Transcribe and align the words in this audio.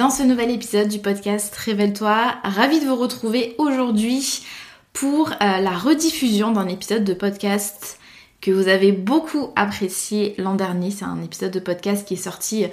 Dans 0.00 0.08
ce 0.08 0.22
nouvel 0.22 0.50
épisode 0.50 0.88
du 0.88 0.98
podcast 0.98 1.54
Révèle-toi. 1.54 2.34
Ravi 2.42 2.80
de 2.80 2.86
vous 2.86 2.96
retrouver 2.96 3.54
aujourd'hui 3.58 4.46
pour 4.94 5.28
euh, 5.28 5.34
la 5.58 5.76
rediffusion 5.76 6.52
d'un 6.52 6.68
épisode 6.68 7.04
de 7.04 7.12
podcast 7.12 7.98
que 8.40 8.50
vous 8.50 8.68
avez 8.68 8.92
beaucoup 8.92 9.50
apprécié 9.56 10.34
l'an 10.38 10.54
dernier. 10.54 10.90
C'est 10.90 11.04
un 11.04 11.20
épisode 11.22 11.50
de 11.50 11.60
podcast 11.60 12.08
qui 12.08 12.14
est 12.14 12.16
sorti 12.16 12.64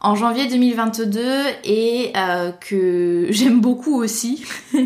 en 0.00 0.14
janvier 0.14 0.46
2022 0.46 1.24
et 1.64 2.12
euh, 2.16 2.52
que 2.52 3.26
j'aime 3.30 3.60
beaucoup 3.60 4.00
aussi. 4.00 4.44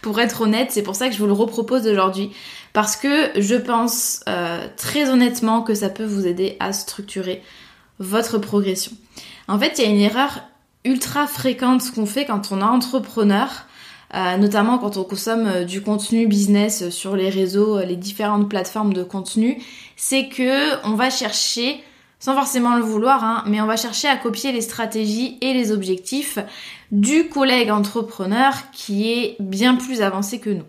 pour 0.00 0.20
être 0.20 0.42
honnête, 0.42 0.68
c'est 0.70 0.84
pour 0.84 0.94
ça 0.94 1.08
que 1.08 1.14
je 1.14 1.18
vous 1.18 1.26
le 1.26 1.32
repropose 1.32 1.88
aujourd'hui. 1.88 2.30
Parce 2.72 2.94
que 2.94 3.32
je 3.34 3.56
pense 3.56 4.20
euh, 4.28 4.68
très 4.76 5.10
honnêtement 5.10 5.62
que 5.62 5.74
ça 5.74 5.88
peut 5.88 6.06
vous 6.06 6.24
aider 6.24 6.56
à 6.60 6.72
structurer 6.72 7.42
votre 7.98 8.38
progression. 8.38 8.92
En 9.48 9.58
fait, 9.58 9.78
il 9.78 9.84
y 9.84 9.88
a 9.88 9.90
une 9.90 9.98
erreur 10.00 10.40
ultra 10.84 11.26
fréquente 11.26 11.92
qu'on 11.92 12.06
fait 12.06 12.24
quand 12.24 12.50
on 12.50 12.60
est 12.60 12.64
entrepreneur, 12.64 13.66
euh, 14.14 14.36
notamment 14.36 14.78
quand 14.78 14.96
on 14.96 15.04
consomme 15.04 15.46
euh, 15.46 15.64
du 15.64 15.80
contenu 15.82 16.26
business 16.26 16.90
sur 16.90 17.16
les 17.16 17.30
réseaux, 17.30 17.78
euh, 17.78 17.84
les 17.84 17.96
différentes 17.96 18.48
plateformes 18.48 18.92
de 18.92 19.02
contenu, 19.02 19.62
c'est 19.96 20.28
que 20.28 20.84
on 20.86 20.94
va 20.94 21.08
chercher, 21.08 21.82
sans 22.18 22.34
forcément 22.34 22.76
le 22.76 22.82
vouloir, 22.82 23.24
hein, 23.24 23.44
mais 23.46 23.60
on 23.60 23.66
va 23.66 23.76
chercher 23.76 24.08
à 24.08 24.16
copier 24.16 24.52
les 24.52 24.60
stratégies 24.60 25.38
et 25.40 25.54
les 25.54 25.72
objectifs 25.72 26.38
du 26.90 27.28
collègue 27.28 27.70
entrepreneur 27.70 28.52
qui 28.72 29.10
est 29.10 29.36
bien 29.40 29.76
plus 29.76 30.02
avancé 30.02 30.40
que 30.40 30.50
nous. 30.50 30.66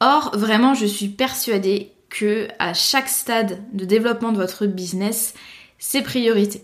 Or, 0.00 0.32
vraiment, 0.34 0.74
je 0.74 0.86
suis 0.86 1.08
persuadée 1.08 1.92
que 2.10 2.48
à 2.58 2.74
chaque 2.74 3.08
stade 3.08 3.62
de 3.72 3.84
développement 3.84 4.32
de 4.32 4.36
votre 4.36 4.66
business, 4.66 5.34
c'est 5.78 6.02
priorité. 6.02 6.62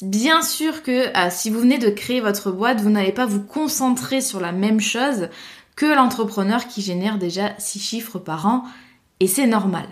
Bien 0.00 0.40
sûr 0.40 0.82
que 0.82 1.14
euh, 1.16 1.28
si 1.30 1.50
vous 1.50 1.60
venez 1.60 1.78
de 1.78 1.90
créer 1.90 2.20
votre 2.20 2.50
boîte, 2.50 2.80
vous 2.80 2.88
n'allez 2.88 3.12
pas 3.12 3.26
vous 3.26 3.42
concentrer 3.42 4.22
sur 4.22 4.40
la 4.40 4.50
même 4.50 4.80
chose 4.80 5.28
que 5.76 5.86
l'entrepreneur 5.86 6.66
qui 6.66 6.80
génère 6.80 7.18
déjà 7.18 7.52
6 7.58 7.78
chiffres 7.78 8.18
par 8.18 8.46
an, 8.46 8.64
et 9.20 9.26
c'est 9.26 9.46
normal. 9.46 9.86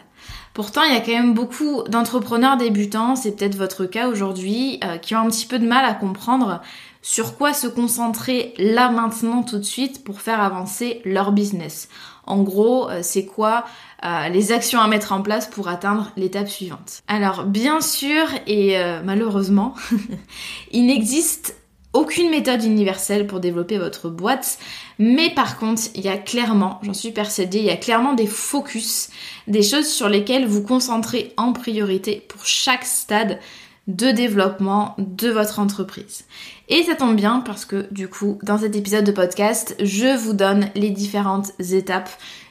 Pourtant, 0.54 0.82
il 0.82 0.92
y 0.92 0.96
a 0.96 1.00
quand 1.00 1.12
même 1.12 1.34
beaucoup 1.34 1.82
d'entrepreneurs 1.84 2.56
débutants, 2.56 3.14
c'est 3.14 3.36
peut-être 3.36 3.54
votre 3.56 3.84
cas 3.84 4.08
aujourd'hui, 4.08 4.80
euh, 4.84 4.96
qui 4.96 5.14
ont 5.14 5.20
un 5.20 5.28
petit 5.28 5.46
peu 5.46 5.58
de 5.58 5.66
mal 5.66 5.84
à 5.84 5.94
comprendre 5.94 6.60
sur 7.02 7.36
quoi 7.36 7.52
se 7.52 7.66
concentrer 7.66 8.54
là 8.58 8.90
maintenant 8.90 9.42
tout 9.42 9.58
de 9.58 9.64
suite 9.64 10.02
pour 10.02 10.20
faire 10.20 10.40
avancer 10.40 11.02
leur 11.04 11.32
business. 11.32 11.88
En 12.30 12.42
gros, 12.42 12.88
euh, 12.88 13.00
c'est 13.02 13.26
quoi 13.26 13.64
euh, 14.04 14.28
les 14.28 14.52
actions 14.52 14.80
à 14.80 14.86
mettre 14.86 15.12
en 15.12 15.20
place 15.20 15.48
pour 15.48 15.68
atteindre 15.68 16.12
l'étape 16.16 16.48
suivante. 16.48 17.02
Alors 17.08 17.44
bien 17.44 17.80
sûr 17.80 18.24
et 18.46 18.78
euh, 18.78 19.02
malheureusement, 19.04 19.74
il 20.70 20.86
n'existe 20.86 21.56
aucune 21.92 22.30
méthode 22.30 22.62
universelle 22.62 23.26
pour 23.26 23.40
développer 23.40 23.76
votre 23.76 24.08
boîte, 24.08 24.58
mais 25.00 25.28
par 25.30 25.58
contre, 25.58 25.82
il 25.96 26.02
y 26.02 26.08
a 26.08 26.16
clairement, 26.16 26.78
j'en 26.84 26.94
suis 26.94 27.10
persuadée, 27.10 27.58
il 27.58 27.64
y 27.64 27.70
a 27.70 27.76
clairement 27.76 28.12
des 28.12 28.28
focus, 28.28 29.10
des 29.48 29.62
choses 29.62 29.88
sur 29.88 30.08
lesquelles 30.08 30.46
vous 30.46 30.62
concentrez 30.62 31.34
en 31.36 31.52
priorité 31.52 32.24
pour 32.28 32.46
chaque 32.46 32.84
stade 32.84 33.40
de 33.88 34.12
développement 34.12 34.94
de 34.98 35.30
votre 35.30 35.58
entreprise. 35.58 36.24
Et 36.72 36.84
ça 36.84 36.94
tombe 36.94 37.16
bien 37.16 37.40
parce 37.40 37.64
que 37.64 37.88
du 37.90 38.06
coup, 38.08 38.38
dans 38.44 38.58
cet 38.58 38.76
épisode 38.76 39.04
de 39.04 39.10
podcast, 39.10 39.74
je 39.80 40.16
vous 40.16 40.32
donne 40.32 40.68
les 40.76 40.90
différentes 40.90 41.50
étapes 41.58 42.10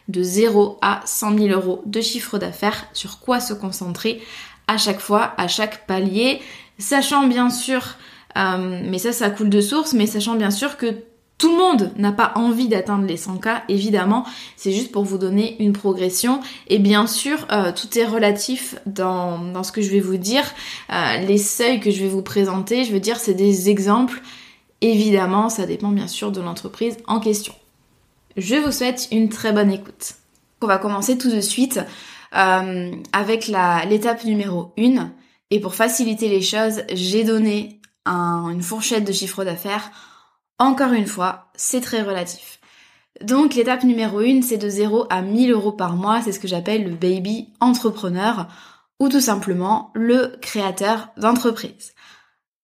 de 0.09 0.21
0 0.21 0.77
à 0.81 0.99
100 1.05 1.37
000 1.37 1.47
euros 1.47 1.81
de 1.85 2.01
chiffre 2.01 2.37
d'affaires, 2.37 2.85
sur 2.91 3.19
quoi 3.19 3.39
se 3.39 3.53
concentrer 3.53 4.21
à 4.67 4.77
chaque 4.77 4.99
fois, 4.99 5.33
à 5.37 5.47
chaque 5.47 5.87
palier, 5.87 6.41
sachant 6.77 7.27
bien 7.27 7.49
sûr, 7.49 7.95
euh, 8.37 8.81
mais 8.85 8.99
ça 8.99 9.13
ça 9.13 9.29
coule 9.29 9.49
de 9.49 9.61
source, 9.61 9.93
mais 9.93 10.05
sachant 10.05 10.35
bien 10.35 10.51
sûr 10.51 10.75
que 10.75 10.95
tout 11.39 11.49
le 11.49 11.57
monde 11.57 11.93
n'a 11.95 12.11
pas 12.11 12.33
envie 12.35 12.67
d'atteindre 12.67 13.05
les 13.05 13.17
100K, 13.17 13.61
évidemment, 13.69 14.25
c'est 14.57 14.73
juste 14.73 14.91
pour 14.91 15.05
vous 15.05 15.17
donner 15.17 15.55
une 15.63 15.71
progression. 15.71 16.41
Et 16.67 16.79
bien 16.79 17.07
sûr, 17.07 17.47
euh, 17.49 17.71
tout 17.71 17.97
est 17.97 18.05
relatif 18.05 18.75
dans, 18.85 19.39
dans, 19.39 19.63
ce 19.63 19.71
que 19.71 19.81
je 19.81 19.89
vais 19.89 20.01
vous 20.01 20.17
dire. 20.17 20.43
Euh, 20.91 21.17
les 21.19 21.37
seuils 21.37 21.79
que 21.79 21.91
je 21.91 22.03
vais 22.03 22.09
vous 22.09 22.21
présenter, 22.21 22.83
je 22.83 22.91
veux 22.91 22.99
dire, 22.99 23.17
c'est 23.17 23.33
des 23.33 23.69
exemples. 23.69 24.21
Évidemment, 24.81 25.47
ça 25.47 25.65
dépend 25.65 25.89
bien 25.89 26.07
sûr 26.07 26.33
de 26.33 26.41
l'entreprise 26.41 26.97
en 27.07 27.21
question. 27.21 27.53
Je 28.35 28.55
vous 28.55 28.73
souhaite 28.73 29.07
une 29.11 29.29
très 29.29 29.53
bonne 29.53 29.71
écoute. 29.71 30.15
On 30.61 30.67
va 30.67 30.77
commencer 30.77 31.17
tout 31.17 31.31
de 31.31 31.41
suite 31.41 31.79
euh, 32.35 32.91
avec 33.13 33.47
l'étape 33.47 34.25
numéro 34.25 34.73
1. 34.77 35.09
Et 35.51 35.61
pour 35.61 35.73
faciliter 35.73 36.27
les 36.27 36.41
choses, 36.41 36.81
j'ai 36.93 37.23
donné 37.23 37.79
une 38.05 38.61
fourchette 38.61 39.05
de 39.05 39.13
chiffre 39.13 39.45
d'affaires 39.45 39.91
encore 40.59 40.93
une 40.93 41.07
fois, 41.07 41.49
c'est 41.55 41.81
très 41.81 42.01
relatif. 42.01 42.59
Donc 43.21 43.55
l'étape 43.55 43.83
numéro 43.83 44.19
1, 44.19 44.41
c'est 44.41 44.57
de 44.57 44.69
0 44.69 45.07
à 45.09 45.21
1000 45.21 45.51
euros 45.51 45.71
par 45.71 45.95
mois, 45.95 46.21
c'est 46.21 46.31
ce 46.31 46.39
que 46.39 46.47
j'appelle 46.47 46.83
le 46.83 46.95
baby 46.95 47.49
entrepreneur 47.59 48.47
ou 48.99 49.09
tout 49.09 49.21
simplement 49.21 49.91
le 49.95 50.37
créateur 50.41 51.09
d'entreprise. 51.17 51.93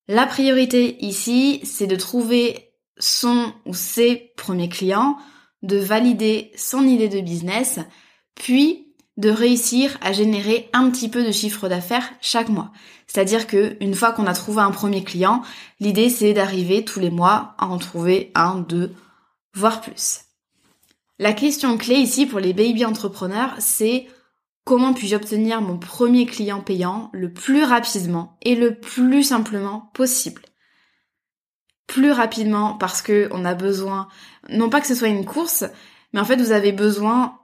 La 0.07 0.27
priorité 0.27 1.03
ici, 1.03 1.61
c'est 1.63 1.87
de 1.87 1.95
trouver 1.95 2.73
son 2.97 3.53
ou 3.65 3.73
ses 3.73 4.33
premiers 4.37 4.69
clients, 4.69 5.17
de 5.63 5.77
valider 5.77 6.51
son 6.55 6.83
idée 6.83 7.09
de 7.09 7.21
business, 7.21 7.79
puis 8.35 8.84
de 9.17 9.29
réussir 9.29 9.97
à 10.01 10.11
générer 10.11 10.69
un 10.73 10.89
petit 10.89 11.09
peu 11.09 11.23
de 11.25 11.31
chiffre 11.31 11.69
d'affaires 11.69 12.11
chaque 12.21 12.49
mois. 12.49 12.71
C'est-à-dire 13.07 13.47
que 13.47 13.77
une 13.79 13.95
fois 13.95 14.11
qu'on 14.11 14.27
a 14.27 14.33
trouvé 14.33 14.61
un 14.61 14.71
premier 14.71 15.03
client, 15.03 15.41
l'idée 15.79 16.09
c'est 16.09 16.33
d'arriver 16.33 16.83
tous 16.83 16.99
les 16.99 17.09
mois 17.09 17.55
à 17.57 17.67
en 17.67 17.77
trouver 17.77 18.31
un, 18.35 18.55
deux, 18.55 18.93
voire 19.53 19.81
plus. 19.81 20.21
La 21.17 21.31
question 21.31 21.77
clé 21.77 21.95
ici 21.95 22.25
pour 22.25 22.41
les 22.41 22.53
baby 22.53 22.83
entrepreneurs, 22.83 23.55
c'est 23.59 24.07
comment 24.65 24.93
puis-je 24.93 25.15
obtenir 25.15 25.61
mon 25.61 25.77
premier 25.77 26.25
client 26.25 26.59
payant 26.59 27.09
le 27.13 27.31
plus 27.31 27.63
rapidement 27.63 28.37
et 28.41 28.55
le 28.55 28.75
plus 28.75 29.23
simplement 29.23 29.91
possible? 29.93 30.41
Plus 31.87 32.11
rapidement 32.11 32.73
parce 32.73 33.01
que 33.01 33.29
on 33.31 33.45
a 33.45 33.53
besoin, 33.53 34.09
non 34.49 34.69
pas 34.69 34.81
que 34.81 34.87
ce 34.87 34.95
soit 34.95 35.07
une 35.07 35.23
course, 35.23 35.63
mais 36.11 36.19
en 36.19 36.25
fait 36.25 36.41
vous 36.41 36.51
avez 36.51 36.73
besoin 36.73 37.39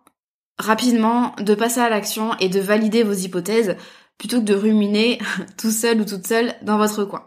rapidement 0.57 1.33
de 1.39 1.55
passer 1.55 1.79
à 1.79 1.89
l'action 1.89 2.35
et 2.39 2.49
de 2.49 2.59
valider 2.59 3.03
vos 3.03 3.13
hypothèses 3.13 3.75
plutôt 4.17 4.39
que 4.39 4.45
de 4.45 4.53
ruminer 4.53 5.19
tout 5.57 5.71
seul 5.71 6.01
ou 6.01 6.05
toute 6.05 6.27
seule 6.27 6.53
dans 6.61 6.77
votre 6.77 7.03
coin. 7.05 7.23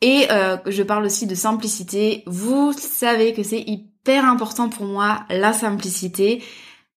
Et 0.00 0.26
euh, 0.30 0.56
je 0.66 0.82
parle 0.82 1.04
aussi 1.04 1.26
de 1.26 1.34
simplicité. 1.34 2.22
Vous 2.26 2.72
savez 2.72 3.32
que 3.32 3.42
c'est 3.42 3.60
hyper 3.60 4.24
important 4.24 4.68
pour 4.68 4.86
moi, 4.86 5.24
la 5.28 5.52
simplicité. 5.52 6.42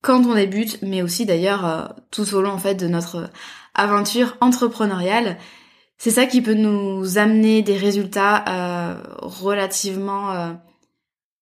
quand 0.01 0.25
on 0.25 0.35
débute, 0.35 0.81
mais 0.81 1.01
aussi 1.03 1.25
d'ailleurs 1.25 1.65
euh, 1.65 1.85
tout 2.09 2.33
au 2.33 2.41
long 2.41 2.51
en 2.51 2.57
fait 2.57 2.75
de 2.75 2.87
notre 2.87 3.29
aventure 3.75 4.37
entrepreneuriale. 4.41 5.37
C'est 5.97 6.11
ça 6.11 6.25
qui 6.25 6.41
peut 6.41 6.55
nous 6.55 7.19
amener 7.19 7.61
des 7.61 7.77
résultats 7.77 8.43
euh, 8.47 8.95
relativement 9.21 10.57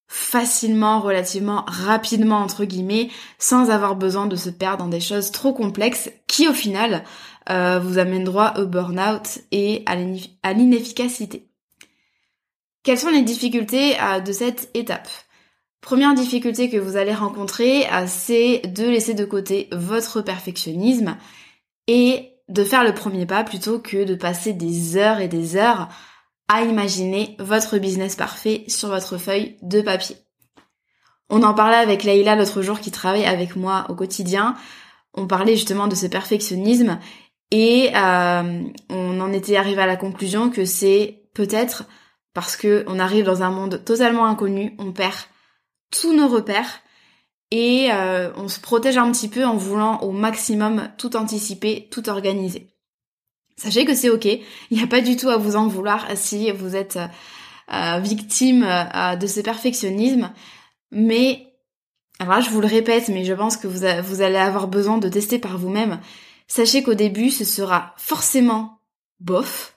facilement, 0.09 0.99
relativement 0.99 1.63
rapidement 1.67 2.39
entre 2.39 2.65
guillemets, 2.65 3.09
sans 3.37 3.69
avoir 3.69 3.95
besoin 3.95 4.25
de 4.25 4.35
se 4.35 4.49
perdre 4.49 4.83
dans 4.83 4.89
des 4.89 4.99
choses 4.99 5.31
trop 5.31 5.53
complexes 5.53 6.09
qui 6.27 6.47
au 6.47 6.53
final 6.53 7.03
vous 7.47 7.97
amènent 7.97 8.25
droit 8.25 8.53
au 8.57 8.67
burn-out 8.67 9.39
et 9.51 9.83
à 9.85 10.53
l'inefficacité. 10.53 11.49
Quelles 12.83 12.99
sont 12.99 13.09
les 13.09 13.23
difficultés 13.23 13.95
de 14.23 14.31
cette 14.31 14.69
étape? 14.75 15.07
Première 15.81 16.13
difficulté 16.13 16.69
que 16.69 16.77
vous 16.77 16.97
allez 16.97 17.13
rencontrer, 17.13 17.85
euh, 17.91 18.05
c'est 18.05 18.61
de 18.67 18.83
laisser 18.83 19.13
de 19.13 19.23
côté 19.23 19.69
votre 19.71 20.21
perfectionnisme 20.21 21.17
et 21.87 22.33
de 22.49 22.63
faire 22.63 22.83
le 22.83 22.93
premier 22.93 23.25
pas 23.25 23.43
plutôt 23.43 23.79
que 23.79 24.03
de 24.03 24.15
passer 24.15 24.53
des 24.53 24.97
heures 24.97 25.19
et 25.19 25.29
des 25.29 25.55
heures 25.55 25.87
à 26.49 26.63
imaginer 26.63 27.37
votre 27.39 27.77
business 27.77 28.15
parfait 28.15 28.65
sur 28.67 28.89
votre 28.89 29.17
feuille 29.17 29.57
de 29.61 29.81
papier. 29.81 30.17
On 31.29 31.43
en 31.43 31.53
parlait 31.53 31.77
avec 31.77 32.03
Leïla 32.03 32.35
l'autre 32.35 32.61
jour 32.61 32.79
qui 32.79 32.91
travaille 32.91 33.25
avec 33.25 33.55
moi 33.55 33.85
au 33.89 33.95
quotidien. 33.95 34.55
On 35.13 35.27
parlait 35.27 35.55
justement 35.55 35.87
de 35.87 35.95
ce 35.95 36.07
perfectionnisme 36.07 36.99
et 37.51 37.91
euh, 37.95 38.63
on 38.89 39.21
en 39.21 39.31
était 39.31 39.57
arrivé 39.57 39.81
à 39.81 39.85
la 39.85 39.95
conclusion 39.95 40.49
que 40.49 40.65
c'est 40.65 41.23
peut-être 41.35 41.85
parce 42.33 42.57
que 42.57 42.83
on 42.87 42.99
arrive 42.99 43.25
dans 43.25 43.43
un 43.43 43.51
monde 43.51 43.83
totalement 43.85 44.25
inconnu, 44.25 44.75
on 44.79 44.91
perd 44.91 45.15
tous 45.91 46.13
nos 46.13 46.27
repères 46.27 46.81
et 47.51 47.89
euh, 47.91 48.31
on 48.35 48.47
se 48.47 48.59
protège 48.59 48.97
un 48.97 49.11
petit 49.11 49.27
peu 49.27 49.45
en 49.45 49.55
voulant 49.55 49.99
au 50.01 50.11
maximum 50.11 50.89
tout 50.97 51.15
anticiper, 51.15 51.87
tout 51.91 52.09
organiser. 52.09 52.69
Sachez 53.59 53.83
que 53.83 53.93
c'est 53.93 54.09
ok, 54.09 54.25
il 54.25 54.41
n'y 54.77 54.81
a 54.81 54.87
pas 54.87 55.01
du 55.01 55.17
tout 55.17 55.29
à 55.29 55.37
vous 55.37 55.57
en 55.57 55.67
vouloir 55.67 56.07
si 56.15 56.49
vous 56.51 56.77
êtes 56.77 56.95
euh, 56.95 57.07
euh, 57.73 57.99
victime 57.99 58.61
de 59.19 59.27
ce 59.27 59.41
perfectionnisme, 59.41 60.31
mais 60.91 61.53
alors 62.19 62.35
là 62.35 62.41
je 62.41 62.49
vous 62.49 62.61
le 62.61 62.67
répète, 62.67 63.09
mais 63.09 63.25
je 63.25 63.33
pense 63.33 63.57
que 63.57 63.67
vous, 63.67 63.85
vous 64.03 64.21
allez 64.21 64.37
avoir 64.37 64.67
besoin 64.69 64.97
de 64.97 65.09
tester 65.09 65.39
par 65.39 65.57
vous-même. 65.57 65.99
Sachez 66.47 66.83
qu'au 66.83 66.93
début 66.93 67.29
ce 67.29 67.43
sera 67.43 67.93
forcément 67.97 68.79
bof, 69.19 69.75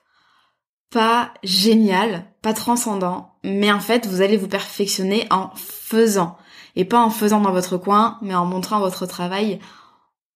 pas 0.91 1.35
génial, 1.43 2.25
pas 2.41 2.53
transcendant, 2.53 3.35
mais 3.43 3.73
en 3.73 3.81
fait, 3.81 4.07
vous 4.07 4.21
allez 4.21 4.37
vous 4.37 4.49
perfectionner 4.49 5.27
en 5.31 5.51
faisant. 5.57 6.37
Et 6.77 6.85
pas 6.85 7.01
en 7.01 7.11
faisant 7.11 7.41
dans 7.41 7.53
votre 7.53 7.77
coin, 7.77 8.19
mais 8.23 8.35
en 8.35 8.47
montrant 8.47 8.79
votre 8.79 9.07
travail 9.07 9.59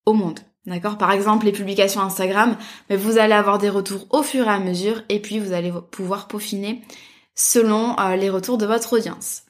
au 0.04 0.12
monde. 0.12 0.40
D'accord 0.66 0.98
Par 0.98 1.12
exemple, 1.12 1.46
les 1.46 1.52
publications 1.52 2.00
Instagram, 2.00 2.56
mais 2.90 2.96
vous 2.96 3.18
allez 3.18 3.34
avoir 3.34 3.58
des 3.58 3.68
retours 3.68 4.06
au 4.10 4.22
fur 4.22 4.46
et 4.46 4.50
à 4.50 4.58
mesure, 4.58 5.02
et 5.08 5.20
puis 5.20 5.38
vous 5.38 5.52
allez 5.52 5.72
pouvoir 5.92 6.26
peaufiner 6.26 6.82
selon 7.36 7.98
euh, 8.00 8.16
les 8.16 8.30
retours 8.30 8.58
de 8.58 8.66
votre 8.66 8.94
audience. 8.94 9.42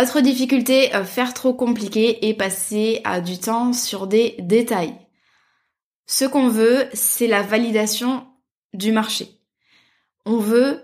Autre 0.00 0.20
difficulté, 0.20 0.94
euh, 0.94 1.04
faire 1.04 1.32
trop 1.32 1.54
compliqué 1.54 2.26
et 2.26 2.34
passer 2.34 3.00
à 3.04 3.20
du 3.20 3.38
temps 3.38 3.72
sur 3.72 4.06
des 4.06 4.34
détails. 4.40 4.96
Ce 6.06 6.24
qu'on 6.24 6.48
veut, 6.48 6.86
c'est 6.92 7.28
la 7.28 7.42
validation 7.42 8.26
du 8.74 8.92
marché. 8.92 9.28
On 10.24 10.38
veut 10.38 10.82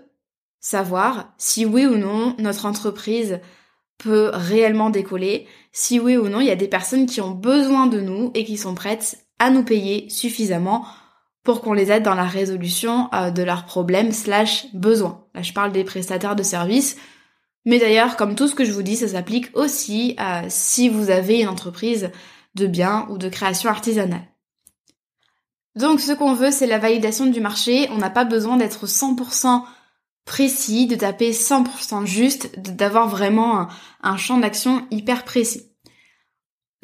savoir 0.59 1.33
si 1.37 1.65
oui 1.65 1.85
ou 1.85 1.97
non 1.97 2.35
notre 2.39 2.65
entreprise 2.65 3.41
peut 3.97 4.31
réellement 4.33 4.89
décoller, 4.89 5.47
si 5.71 5.99
oui 5.99 6.17
ou 6.17 6.29
non 6.29 6.39
il 6.39 6.47
y 6.47 6.51
a 6.51 6.55
des 6.55 6.67
personnes 6.67 7.05
qui 7.05 7.21
ont 7.21 7.31
besoin 7.31 7.87
de 7.87 7.99
nous 7.99 8.31
et 8.33 8.45
qui 8.45 8.57
sont 8.57 8.73
prêtes 8.73 9.17
à 9.43 9.49
nous 9.49 9.63
payer 9.63 10.09
suffisamment 10.09 10.85
pour 11.43 11.61
qu'on 11.61 11.73
les 11.73 11.91
aide 11.91 12.03
dans 12.03 12.15
la 12.15 12.23
résolution 12.23 13.09
euh, 13.13 13.29
de 13.29 13.43
leurs 13.43 13.65
problèmes 13.65 14.11
slash 14.11 14.67
besoins. 14.73 15.25
Là 15.35 15.41
je 15.41 15.53
parle 15.53 15.71
des 15.71 15.83
prestataires 15.83 16.35
de 16.35 16.43
services, 16.43 16.95
mais 17.65 17.79
d'ailleurs 17.79 18.15
comme 18.15 18.35
tout 18.35 18.47
ce 18.47 18.55
que 18.55 18.65
je 18.65 18.71
vous 18.71 18.83
dis 18.83 18.95
ça 18.95 19.07
s'applique 19.07 19.49
aussi 19.53 20.15
à 20.17 20.49
si 20.49 20.89
vous 20.89 21.09
avez 21.09 21.41
une 21.41 21.49
entreprise 21.49 22.11
de 22.55 22.67
biens 22.67 23.07
ou 23.09 23.17
de 23.17 23.29
création 23.29 23.69
artisanale. 23.69 24.27
Donc 25.75 25.99
ce 25.99 26.11
qu'on 26.11 26.33
veut, 26.33 26.51
c'est 26.51 26.67
la 26.67 26.77
validation 26.77 27.25
du 27.25 27.41
marché. 27.41 27.87
On 27.91 27.97
n'a 27.97 28.11
pas 28.11 28.25
besoin 28.25 28.57
d'être 28.57 28.85
100% 28.85 29.63
précis, 30.25 30.87
de 30.87 30.95
taper 30.95 31.31
100% 31.31 32.05
juste, 32.05 32.59
d'avoir 32.59 33.07
vraiment 33.07 33.67
un, 34.01 34.17
champ 34.17 34.37
d'action 34.37 34.85
hyper 34.91 35.23
précis. 35.23 35.71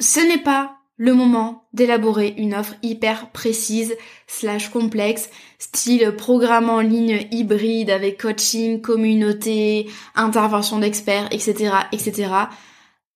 Ce 0.00 0.20
n'est 0.20 0.42
pas 0.42 0.79
le 1.00 1.14
moment 1.14 1.64
d'élaborer 1.72 2.34
une 2.36 2.54
offre 2.54 2.74
hyper 2.82 3.30
précise, 3.30 3.96
slash 4.26 4.68
complexe, 4.68 5.30
style 5.58 6.14
programme 6.14 6.68
en 6.68 6.80
ligne 6.80 7.26
hybride 7.30 7.88
avec 7.88 8.20
coaching, 8.20 8.82
communauté, 8.82 9.88
intervention 10.14 10.78
d'experts, 10.78 11.28
etc., 11.30 11.72
etc. 11.92 12.34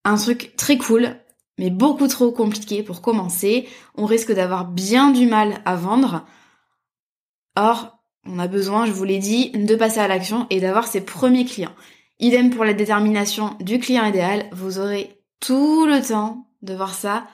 Un 0.03 0.17
truc 0.17 0.57
très 0.57 0.79
cool, 0.79 1.15
mais 1.59 1.69
beaucoup 1.69 2.09
trop 2.09 2.33
compliqué 2.33 2.83
pour 2.83 3.03
commencer. 3.03 3.69
On 3.97 4.07
risque 4.07 4.33
d'avoir 4.33 4.65
bien 4.65 5.11
du 5.11 5.27
mal 5.27 5.61
à 5.67 5.77
vendre. 5.77 6.25
Or, 7.55 7.99
on 8.25 8.39
a 8.39 8.49
besoin, 8.49 8.87
je 8.87 8.93
vous 8.93 9.05
l'ai 9.05 9.19
dit, 9.19 9.51
de 9.51 9.77
passer 9.77 10.01
à 10.01 10.09
l'action 10.09 10.47
et 10.49 10.59
d'avoir 10.59 10.87
ses 10.87 11.03
premiers 11.03 11.45
clients. 11.45 11.75
Idem 12.19 12.49
pour 12.49 12.65
la 12.65 12.73
détermination 12.73 13.59
du 13.61 13.79
client 13.79 14.07
idéal, 14.07 14.47
vous 14.53 14.79
aurez 14.79 15.21
tout 15.39 15.85
le 15.85 16.01
temps 16.01 16.49
de 16.63 16.73
voir 16.73 16.95
ça 16.95 17.25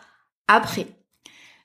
après. 0.50 0.86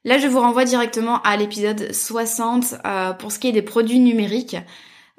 Là, 0.05 0.19
je 0.19 0.27
vous 0.27 0.39
renvoie 0.39 0.65
directement 0.65 1.19
à 1.23 1.35
l'épisode 1.35 1.91
60 1.91 2.75
euh, 2.85 3.13
pour 3.13 3.31
ce 3.31 3.39
qui 3.39 3.47
est 3.47 3.51
des 3.51 3.63
produits 3.63 3.99
numériques. 3.99 4.57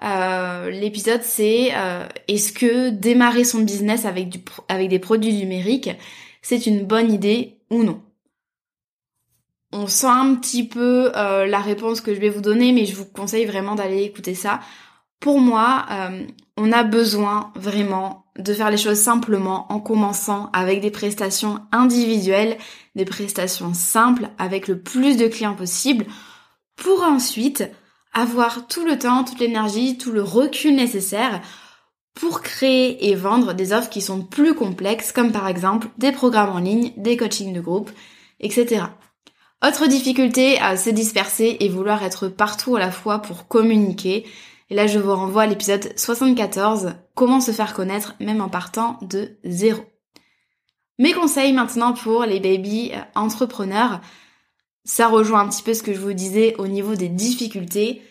Euh, 0.04 0.70
l'épisode 0.70 1.22
c'est 1.22 1.70
euh, 1.74 2.06
est-ce 2.28 2.52
que 2.52 2.90
démarrer 2.90 3.44
son 3.44 3.62
business 3.62 4.04
avec, 4.04 4.28
des 4.28 4.98
produits 4.98 5.32
numériques, 5.32 5.90
c'est 6.42 6.66
une 6.66 6.84
bonne 6.84 7.10
idée 7.12 7.58
ou 7.70 7.82
non? 7.82 8.02
On 9.72 9.88
sent 9.88 10.06
un 10.06 10.36
petit 10.36 10.68
peu 10.68 11.10
la 11.12 11.58
réponse 11.58 12.00
que 12.00 12.14
je 12.14 12.20
vais 12.20 12.28
vous 12.28 12.40
donner, 12.40 12.72
mais 12.72 12.86
je 12.86 12.94
vous 12.94 13.04
conseille 13.04 13.44
vraiment 13.44 13.74
d'aller 13.74 14.04
écouter 14.04 14.34
ça. 14.34 14.60
Pour 15.20 15.40
moi, 15.40 15.86
euh, 15.90 16.26
on 16.56 16.72
a 16.72 16.84
besoin 16.84 17.52
vraiment 17.54 18.26
de 18.38 18.52
faire 18.52 18.70
les 18.70 18.76
choses 18.76 19.00
simplement 19.00 19.70
en 19.73 19.80
commençant 19.80 20.50
avec 20.52 20.80
des 20.80 20.90
prestations 20.90 21.61
individuelles, 21.73 22.58
des 22.94 23.04
prestations 23.04 23.75
simples 23.75 24.28
avec 24.38 24.68
le 24.68 24.78
plus 24.80 25.16
de 25.16 25.26
clients 25.26 25.54
possible 25.54 26.06
pour 26.76 27.02
ensuite 27.02 27.64
avoir 28.12 28.66
tout 28.66 28.85
le 28.85 28.99
temps, 28.99 29.25
toute 29.25 29.40
l'énergie, 29.40 29.99
tout 29.99 30.12
le 30.12 30.23
recul 30.23 30.75
nécessaire 30.75 31.40
pour 32.14 32.40
créer 32.40 33.11
et 33.11 33.14
vendre 33.14 33.52
des 33.52 33.73
offres 33.73 33.90
qui 33.90 34.00
sont 34.00 34.23
plus 34.23 34.54
complexes, 34.54 35.12
comme 35.12 35.32
par 35.32 35.49
exemple 35.49 35.88
des 35.99 36.12
programmes 36.12 36.56
en 36.56 36.58
ligne, 36.58 36.92
des 36.96 37.16
coachings 37.16 37.52
de 37.52 37.61
groupe, 37.61 37.90
etc. 38.40 38.85
Autre 39.66 39.87
difficulté 39.87 40.58
à 40.58 40.76
se 40.76 40.90
disperser 40.90 41.58
et 41.61 41.68
vouloir 41.68 42.02
être 42.02 42.28
partout 42.28 42.76
à 42.76 42.80
la 42.80 42.90
fois 42.90 43.20
pour 43.20 43.49
communiquer. 43.49 44.26
Et 44.68 44.75
là, 44.75 44.87
je 44.87 44.99
vous 44.99 45.14
renvoie 45.14 45.42
à 45.42 45.46
l'épisode 45.46 45.92
74, 45.96 46.94
comment 47.14 47.40
se 47.40 47.52
faire 47.52 47.75
connaître 47.75 48.14
même 48.20 48.40
en 48.40 48.49
partant 48.49 48.99
de 49.02 49.38
zéro. 49.44 49.85
Mes 50.99 51.12
conseils 51.12 51.52
maintenant 51.52 51.92
pour 51.92 52.25
les 52.25 52.40
baby 52.40 52.92
entrepreneurs, 53.14 54.00
ça 54.85 55.08
rejoint 55.08 55.40
un 55.40 55.49
petit 55.49 55.62
peu 55.62 55.75
ce 55.75 55.82
que 55.82 55.92
je 55.92 56.00
vous 56.00 56.14
disais 56.14 56.56
au 56.58 56.66
niveau 56.66 56.94
des 56.94 57.08
difficultés 57.08 58.02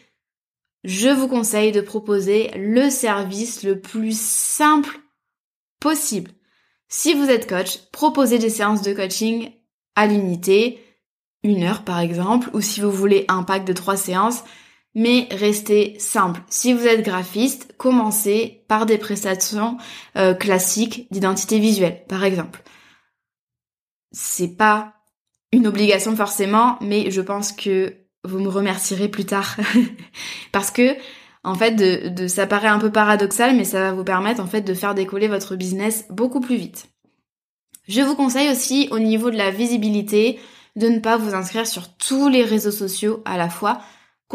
je 0.85 1.09
vous 1.09 1.27
conseille 1.27 1.71
de 1.71 1.81
proposer 1.81 2.51
le 2.55 2.91
service 2.91 3.63
le 3.63 3.81
plus 3.81 4.17
simple 4.17 5.00
possible. 5.79 6.31
Si 6.88 7.15
vous 7.15 7.27
êtes 7.27 7.50
coach, 7.50 7.79
proposez 7.91 8.38
des 8.38 8.51
séances 8.51 8.83
de 8.83 8.93
coaching 8.93 9.51
à 9.95 10.05
l'unité, 10.05 10.79
une 11.43 11.63
heure 11.63 11.83
par 11.83 12.00
exemple, 12.00 12.51
ou 12.53 12.62
si 12.62 12.81
vous 12.81 12.91
voulez 12.91 13.25
un 13.29 13.41
pack 13.41 13.65
de 13.65 13.74
trois 13.74 13.97
séances, 13.97 14.43
mais 14.95 15.27
restez 15.31 15.99
simple. 15.99 16.41
Si 16.49 16.73
vous 16.73 16.87
êtes 16.87 17.03
graphiste, 17.03 17.75
commencez 17.77 18.63
par 18.69 18.85
des 18.85 18.97
prestations 18.97 19.77
euh, 20.17 20.33
classiques 20.33 21.07
d'identité 21.11 21.59
visuelle, 21.59 22.03
par 22.07 22.23
exemple. 22.23 22.63
C'est 24.11 24.55
pas 24.55 24.93
une 25.51 25.67
obligation 25.67 26.15
forcément, 26.15 26.77
mais 26.81 27.11
je 27.11 27.21
pense 27.21 27.51
que 27.51 27.93
vous 28.23 28.39
me 28.39 28.47
remercierez 28.47 29.09
plus 29.09 29.25
tard. 29.25 29.57
Parce 30.53 30.71
que, 30.71 30.95
en 31.43 31.55
fait, 31.55 31.71
de, 31.71 32.27
ça 32.27 32.47
paraît 32.47 32.69
un 32.69 32.79
peu 32.79 32.91
paradoxal, 32.91 33.55
mais 33.55 33.65
ça 33.65 33.81
va 33.81 33.91
vous 33.91 34.05
permettre, 34.05 34.41
en 34.41 34.47
fait, 34.47 34.61
de 34.61 34.73
faire 34.73 34.95
décoller 34.95 35.27
votre 35.27 35.55
business 35.55 36.05
beaucoup 36.09 36.39
plus 36.39 36.55
vite. 36.55 36.87
Je 37.87 38.01
vous 38.01 38.15
conseille 38.15 38.49
aussi, 38.49 38.87
au 38.91 38.99
niveau 38.99 39.29
de 39.29 39.37
la 39.37 39.51
visibilité, 39.51 40.39
de 40.75 40.87
ne 40.87 40.99
pas 40.99 41.17
vous 41.17 41.35
inscrire 41.35 41.67
sur 41.67 41.95
tous 41.97 42.29
les 42.29 42.43
réseaux 42.43 42.71
sociaux 42.71 43.21
à 43.25 43.37
la 43.37 43.49
fois. 43.49 43.79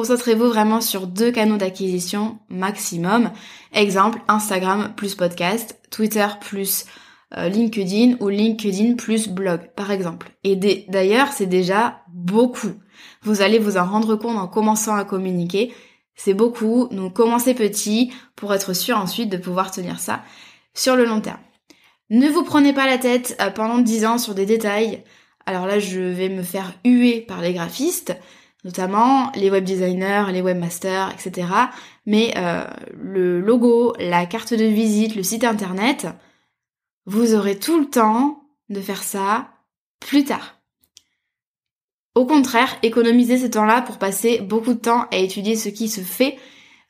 Concentrez-vous 0.00 0.46
vraiment 0.48 0.80
sur 0.80 1.06
deux 1.06 1.30
canaux 1.30 1.58
d'acquisition 1.58 2.38
maximum. 2.48 3.32
Exemple, 3.74 4.18
Instagram 4.28 4.94
plus 4.96 5.14
podcast, 5.14 5.78
Twitter 5.90 6.26
plus 6.40 6.86
euh, 7.36 7.50
LinkedIn 7.50 8.16
ou 8.20 8.30
LinkedIn 8.30 8.94
plus 8.94 9.28
blog, 9.28 9.60
par 9.76 9.90
exemple. 9.90 10.30
Et 10.42 10.56
d'ailleurs, 10.56 11.28
c'est 11.34 11.44
déjà 11.44 12.00
beaucoup. 12.08 12.72
Vous 13.24 13.42
allez 13.42 13.58
vous 13.58 13.76
en 13.76 13.84
rendre 13.84 14.16
compte 14.16 14.38
en 14.38 14.48
commençant 14.48 14.94
à 14.94 15.04
communiquer. 15.04 15.74
C'est 16.14 16.32
beaucoup, 16.32 16.88
donc 16.90 17.12
commencez 17.12 17.52
petit 17.52 18.10
pour 18.36 18.54
être 18.54 18.72
sûr 18.72 18.96
ensuite 18.96 19.28
de 19.28 19.36
pouvoir 19.36 19.70
tenir 19.70 20.00
ça 20.00 20.22
sur 20.72 20.96
le 20.96 21.04
long 21.04 21.20
terme. 21.20 21.40
Ne 22.08 22.26
vous 22.26 22.42
prenez 22.42 22.72
pas 22.72 22.86
la 22.86 22.96
tête 22.96 23.36
euh, 23.42 23.50
pendant 23.50 23.76
10 23.76 24.06
ans 24.06 24.16
sur 24.16 24.34
des 24.34 24.46
détails. 24.46 25.04
Alors 25.44 25.66
là, 25.66 25.78
je 25.78 26.00
vais 26.00 26.30
me 26.30 26.42
faire 26.42 26.72
huer 26.86 27.20
par 27.20 27.42
les 27.42 27.52
graphistes, 27.52 28.16
notamment 28.64 29.30
les 29.34 29.50
web 29.50 29.64
designers, 29.64 30.26
les 30.32 30.42
webmasters, 30.42 31.12
etc. 31.12 31.48
Mais 32.06 32.34
euh, 32.36 32.64
le 32.92 33.40
logo, 33.40 33.94
la 33.98 34.26
carte 34.26 34.54
de 34.54 34.64
visite, 34.64 35.16
le 35.16 35.22
site 35.22 35.44
internet, 35.44 36.06
vous 37.06 37.34
aurez 37.34 37.58
tout 37.58 37.78
le 37.78 37.88
temps 37.88 38.42
de 38.68 38.80
faire 38.80 39.02
ça 39.02 39.48
plus 39.98 40.24
tard. 40.24 40.56
Au 42.14 42.26
contraire, 42.26 42.76
économisez 42.82 43.38
ce 43.38 43.46
temps-là 43.46 43.82
pour 43.82 43.98
passer 43.98 44.40
beaucoup 44.40 44.74
de 44.74 44.80
temps 44.80 45.06
à 45.12 45.16
étudier 45.16 45.56
ce 45.56 45.68
qui 45.68 45.88
se 45.88 46.00
fait. 46.00 46.38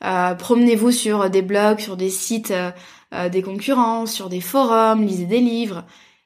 Euh, 0.03 0.35
promenez-vous 0.35 0.93
sur 0.93 1.31
des 1.31 1.43
blogs, 1.43 1.79
sur 1.79 1.97
des 1.97 2.11
sites 2.11 2.53
euh, 3.13 3.29
des 3.29 3.43
concurrents, 3.43 4.07
sur 4.07 4.29
des 4.29 4.41
forums, 4.41 5.05
lisez 5.05 5.27
des 5.27 5.41
livres. 5.41 5.85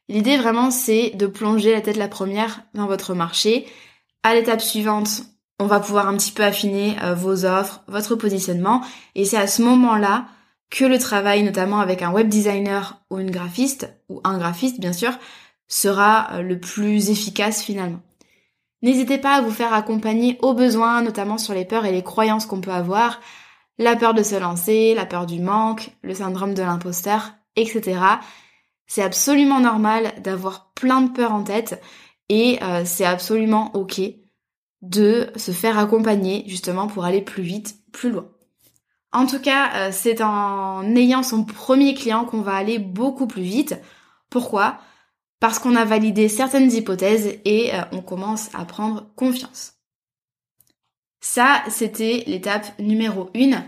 L'idée 0.09 0.37
vraiment 0.37 0.71
c'est 0.71 1.11
de 1.11 1.27
plonger 1.27 1.73
la 1.73 1.81
tête 1.81 1.97
la 1.97 2.09
première 2.09 2.61
dans 2.75 2.87
votre 2.87 3.15
marché. 3.15 3.67
À 4.23 4.35
l'étape 4.35 4.61
suivante, 4.61 5.23
on 5.59 5.67
va 5.67 5.81
pouvoir 5.81 6.09
un 6.09 6.17
petit 6.17 6.33
peu 6.33 6.45
affiner 6.45 6.97
euh, 7.03 7.15
vos 7.15 7.45
offres, 7.45 7.83
votre 7.87 8.17
positionnement 8.17 8.83
et 9.15 9.25
c'est 9.25 9.37
à 9.37 9.47
ce 9.47 9.63
moment-là 9.63 10.27
que 10.71 10.85
le 10.85 10.99
travail 10.99 11.43
notamment 11.43 11.81
avec 11.81 12.03
un 12.03 12.11
web 12.11 12.29
designer 12.29 13.01
ou 13.11 13.19
une 13.19 13.31
graphiste 13.31 13.95
ou 14.09 14.21
un 14.25 14.39
graphiste 14.39 14.81
bien 14.81 14.93
sûr 14.93 15.13
sera 15.69 16.33
euh, 16.33 16.43
le 16.43 16.59
plus 16.59 17.11
efficace 17.11 17.63
finalement. 17.63 18.01
N'hésitez 18.83 19.19
pas 19.19 19.37
à 19.37 19.41
vous 19.41 19.51
faire 19.51 19.73
accompagner 19.73 20.39
au 20.43 20.53
besoin, 20.53 21.01
notamment 21.01 21.39
sur 21.39 21.55
les 21.55 21.65
peurs 21.65 21.87
et 21.87 21.93
les 21.93 22.03
croyances 22.03 22.45
qu'on 22.45 22.61
peut 22.61 22.71
avoir 22.71 23.21
la 23.79 23.97
peur 23.97 24.15
de 24.15 24.23
se 24.23 24.35
lancer, 24.35 24.95
la 24.95 25.07
peur 25.07 25.27
du 25.27 25.41
manque, 25.41 25.91
le 26.03 26.15
syndrome 26.15 26.55
de 26.55 26.63
l'imposteur, 26.63 27.33
etc. 27.57 27.99
C'est 28.87 29.03
absolument 29.03 29.61
normal 29.61 30.13
d'avoir 30.23 30.73
plein 30.75 31.01
de 31.01 31.11
peurs 31.11 31.33
en 31.33 31.45
tête 31.45 31.81
et 32.29 32.59
euh, 32.63 32.83
c'est 32.85 33.07
absolument 33.07 33.75
ok 33.75 34.01
de 34.85 35.31
se 35.37 35.51
faire 35.51 35.79
accompagner 35.79 36.45
justement 36.47 36.87
pour 36.87 37.05
aller 37.05 37.23
plus 37.23 37.43
vite, 37.43 37.77
plus 37.91 38.11
loin. 38.11 38.29
En 39.13 39.27
tout 39.27 39.39
cas, 39.39 39.71
euh, 39.75 39.91
c'est 39.93 40.21
en 40.23 40.85
ayant 40.97 41.23
son 41.23 41.45
premier 41.45 41.95
client 41.95 42.25
qu'on 42.25 42.43
va 42.43 42.55
aller 42.55 42.79
beaucoup 42.79 43.27
plus 43.27 43.43
vite. 43.43 43.77
Pourquoi? 44.29 44.79
Parce 45.41 45.59
qu'on 45.59 45.77
a 45.77 45.85
validé 45.85 46.29
certaines 46.29 46.71
hypothèses 46.73 47.39
et 47.45 47.75
euh, 47.75 47.83
on 47.93 48.03
commence 48.03 48.51
à 48.55 48.65
prendre 48.65 49.07
confiance. 49.15 49.75
Ça, 51.21 51.63
c'était 51.69 52.25
l'étape 52.27 52.79
numéro 52.79 53.31
1. 53.35 53.65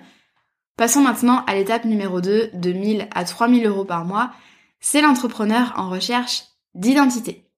Passons 0.77 1.01
maintenant 1.01 1.43
à 1.47 1.55
l'étape 1.55 1.87
numéro 1.87 2.21
2, 2.21 2.51
de 2.53 2.73
1000 2.73 3.09
à 3.15 3.25
3000 3.25 3.67
euros 3.67 3.85
par 3.85 4.05
mois. 4.05 4.33
C'est 4.81 5.01
l'entrepreneur 5.01 5.73
en 5.77 5.89
recherche 5.89 6.45
d'identité. 6.75 7.49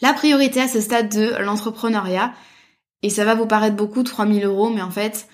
La 0.00 0.14
priorité 0.14 0.62
à 0.62 0.68
ce 0.68 0.80
stade 0.80 1.14
de 1.14 1.36
l'entrepreneuriat, 1.42 2.32
et 3.02 3.10
ça 3.10 3.24
va 3.24 3.34
vous 3.34 3.46
paraître 3.46 3.76
beaucoup 3.76 4.02
3000 4.02 4.44
euros, 4.44 4.70
mais 4.70 4.82
en 4.82 4.90
fait, 4.90 5.28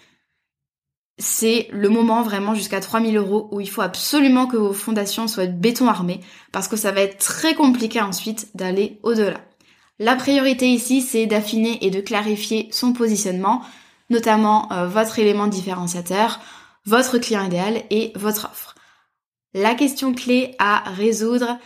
c'est 1.19 1.69
le 1.73 1.89
moment 1.89 2.23
vraiment 2.23 2.55
jusqu'à 2.55 2.81
3000 2.81 3.17
euros 3.17 3.49
où 3.51 3.61
il 3.61 3.71
faut 3.71 3.83
absolument 3.83 4.47
que 4.47 4.57
vos 4.57 4.73
fondations 4.73 5.29
soient 5.29 5.47
béton 5.47 5.89
armé 5.89 6.21
parce 6.53 6.69
que 6.69 6.77
ça 6.77 6.93
va 6.93 7.01
être 7.01 7.19
très 7.19 7.55
compliqué 7.55 8.01
ensuite 8.01 8.49
d'aller 8.55 8.99
au-delà. 9.03 9.41
La 9.99 10.15
priorité 10.15 10.69
ici, 10.69 11.01
c'est 11.01 11.27
d'affiner 11.27 11.85
et 11.85 11.91
de 11.91 12.03
clarifier 12.03 12.69
son 12.71 12.93
positionnement, 12.93 13.63
notamment 14.11 14.71
euh, 14.73 14.87
votre 14.87 15.19
élément 15.19 15.47
différenciateur, 15.47 16.39
votre 16.85 17.17
client 17.19 17.47
idéal 17.47 17.83
et 17.89 18.13
votre 18.15 18.51
offre. 18.51 18.75
La 19.55 19.75
question 19.75 20.13
clé 20.13 20.55
à 20.59 20.83
résoudre 20.91 21.59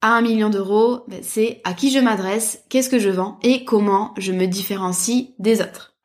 à 0.00 0.14
un 0.14 0.20
million 0.20 0.48
d'euros, 0.48 1.04
ben, 1.08 1.20
c'est 1.22 1.60
à 1.64 1.74
qui 1.74 1.90
je 1.90 1.98
m'adresse, 1.98 2.64
qu'est-ce 2.68 2.88
que 2.88 2.98
je 2.98 3.08
vends 3.08 3.38
et 3.42 3.64
comment 3.64 4.14
je 4.16 4.32
me 4.32 4.46
différencie 4.46 5.30
des 5.38 5.60
autres. 5.60 5.96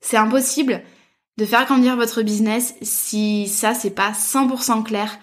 C'est 0.00 0.16
impossible 0.16 0.82
de 1.38 1.44
faire 1.44 1.64
grandir 1.64 1.96
votre 1.96 2.22
business 2.22 2.74
si 2.82 3.48
ça 3.48 3.74
c'est 3.74 3.90
pas 3.90 4.12
100% 4.12 4.82
clair 4.82 5.18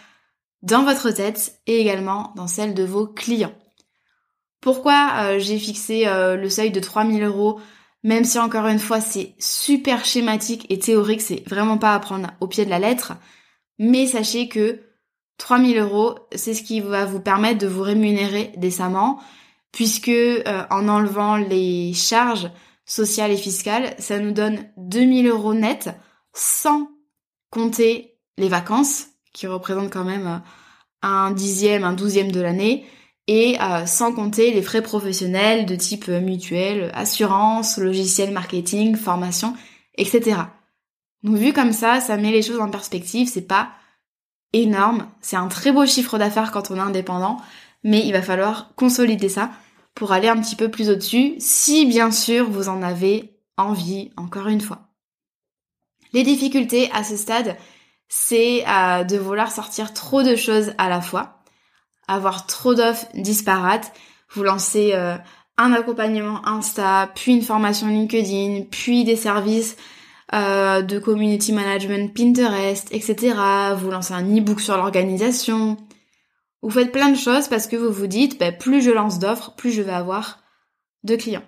dans 0.61 0.83
votre 0.83 1.11
tête 1.11 1.59
et 1.67 1.79
également 1.79 2.33
dans 2.35 2.47
celle 2.47 2.73
de 2.73 2.83
vos 2.83 3.07
clients. 3.07 3.53
Pourquoi 4.61 5.11
euh, 5.17 5.39
j'ai 5.39 5.59
fixé 5.59 6.07
euh, 6.07 6.35
le 6.35 6.49
seuil 6.49 6.71
de 6.71 6.79
3000 6.79 7.23
euros, 7.23 7.59
même 8.03 8.25
si 8.25 8.39
encore 8.39 8.67
une 8.67 8.79
fois 8.79 9.01
c'est 9.01 9.35
super 9.39 10.03
schématique 10.05 10.65
et 10.69 10.79
théorique, 10.79 11.21
c'est 11.21 11.47
vraiment 11.47 11.77
pas 11.77 11.93
à 11.93 11.99
prendre 11.99 12.29
au 12.39 12.47
pied 12.47 12.65
de 12.65 12.69
la 12.69 12.79
lettre, 12.79 13.13
mais 13.77 14.07
sachez 14.07 14.49
que 14.49 14.81
3000 15.39 15.79
euros, 15.79 16.19
c'est 16.35 16.53
ce 16.53 16.61
qui 16.61 16.81
va 16.81 17.05
vous 17.05 17.19
permettre 17.19 17.57
de 17.57 17.67
vous 17.67 17.81
rémunérer 17.81 18.51
décemment, 18.57 19.19
puisque 19.71 20.09
euh, 20.09 20.63
en 20.69 20.87
enlevant 20.87 21.37
les 21.37 21.93
charges 21.93 22.51
sociales 22.85 23.31
et 23.31 23.37
fiscales, 23.37 23.95
ça 23.97 24.19
nous 24.19 24.31
donne 24.31 24.69
2000 24.77 25.27
euros 25.27 25.53
net 25.53 25.89
sans 26.33 26.89
compter 27.49 28.17
les 28.37 28.49
vacances, 28.49 29.07
qui 29.33 29.47
représentent 29.47 29.91
quand 29.91 30.03
même 30.03 30.41
un 31.01 31.31
dixième, 31.31 31.83
un 31.83 31.93
douzième 31.93 32.31
de 32.31 32.41
l'année, 32.41 32.85
et 33.27 33.57
euh, 33.61 33.85
sans 33.85 34.11
compter 34.11 34.51
les 34.51 34.61
frais 34.61 34.81
professionnels 34.81 35.65
de 35.65 35.75
type 35.75 36.07
mutuel, 36.07 36.91
assurance, 36.93 37.77
logiciel 37.77 38.31
marketing, 38.31 38.95
formation, 38.95 39.55
etc. 39.95 40.41
Donc 41.23 41.37
vu 41.37 41.53
comme 41.53 41.73
ça, 41.73 42.01
ça 42.01 42.17
met 42.17 42.31
les 42.31 42.41
choses 42.41 42.59
en 42.59 42.69
perspective, 42.69 43.29
c'est 43.31 43.47
pas 43.47 43.69
énorme, 44.53 45.07
c'est 45.21 45.35
un 45.35 45.47
très 45.47 45.71
beau 45.71 45.85
chiffre 45.85 46.17
d'affaires 46.17 46.51
quand 46.51 46.71
on 46.71 46.75
est 46.75 46.79
indépendant, 46.79 47.37
mais 47.83 48.05
il 48.05 48.11
va 48.11 48.21
falloir 48.21 48.73
consolider 48.75 49.29
ça 49.29 49.51
pour 49.95 50.11
aller 50.11 50.27
un 50.27 50.39
petit 50.39 50.55
peu 50.55 50.69
plus 50.69 50.89
au-dessus, 50.89 51.35
si 51.39 51.85
bien 51.85 52.11
sûr 52.11 52.49
vous 52.49 52.69
en 52.69 52.81
avez 52.81 53.33
envie, 53.57 54.11
encore 54.17 54.47
une 54.47 54.61
fois. 54.61 54.89
Les 56.13 56.23
difficultés 56.23 56.89
à 56.93 57.03
ce 57.03 57.17
stade, 57.17 57.57
c'est 58.07 58.63
euh, 58.67 59.03
de 59.03 59.17
vouloir 59.17 59.51
sortir 59.51 59.93
trop 59.93 60.23
de 60.23 60.35
choses 60.35 60.73
à 60.77 60.89
la 60.89 61.01
fois 61.01 61.39
avoir 62.09 62.47
trop 62.47 62.73
d'offres 62.73 63.05
disparates. 63.13 63.93
Vous 64.31 64.43
lancez 64.43 64.91
euh, 64.93 65.15
un 65.57 65.73
accompagnement 65.73 66.45
Insta, 66.45 67.09
puis 67.15 67.33
une 67.33 67.43
formation 67.43 67.87
LinkedIn, 67.87 68.65
puis 68.69 69.03
des 69.03 69.15
services 69.15 69.77
euh, 70.33 70.81
de 70.81 70.99
community 70.99 71.53
management 71.53 72.13
Pinterest, 72.13 72.87
etc. 72.91 73.35
Vous 73.77 73.89
lancez 73.89 74.13
un 74.13 74.37
e-book 74.37 74.59
sur 74.59 74.77
l'organisation. 74.77 75.77
Vous 76.61 76.69
faites 76.69 76.91
plein 76.91 77.09
de 77.09 77.17
choses 77.17 77.47
parce 77.47 77.67
que 77.67 77.75
vous 77.75 77.91
vous 77.91 78.07
dites, 78.07 78.39
bah, 78.39 78.51
plus 78.51 78.81
je 78.81 78.91
lance 78.91 79.19
d'offres, 79.19 79.55
plus 79.55 79.71
je 79.71 79.81
vais 79.81 79.93
avoir 79.93 80.39
de 81.03 81.15
clients. 81.15 81.43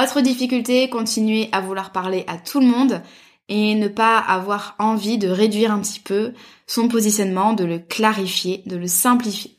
Autre 0.00 0.20
difficulté, 0.20 0.88
continuer 0.88 1.48
à 1.52 1.60
vouloir 1.60 1.92
parler 1.92 2.24
à 2.26 2.38
tout 2.38 2.60
le 2.60 2.66
monde 2.66 3.02
et 3.48 3.74
ne 3.74 3.88
pas 3.88 4.18
avoir 4.18 4.74
envie 4.78 5.18
de 5.18 5.28
réduire 5.28 5.72
un 5.72 5.80
petit 5.80 6.00
peu 6.00 6.32
son 6.66 6.88
positionnement, 6.88 7.52
de 7.52 7.64
le 7.64 7.78
clarifier, 7.78 8.62
de 8.66 8.76
le 8.76 8.86
simplifier. 8.86 9.56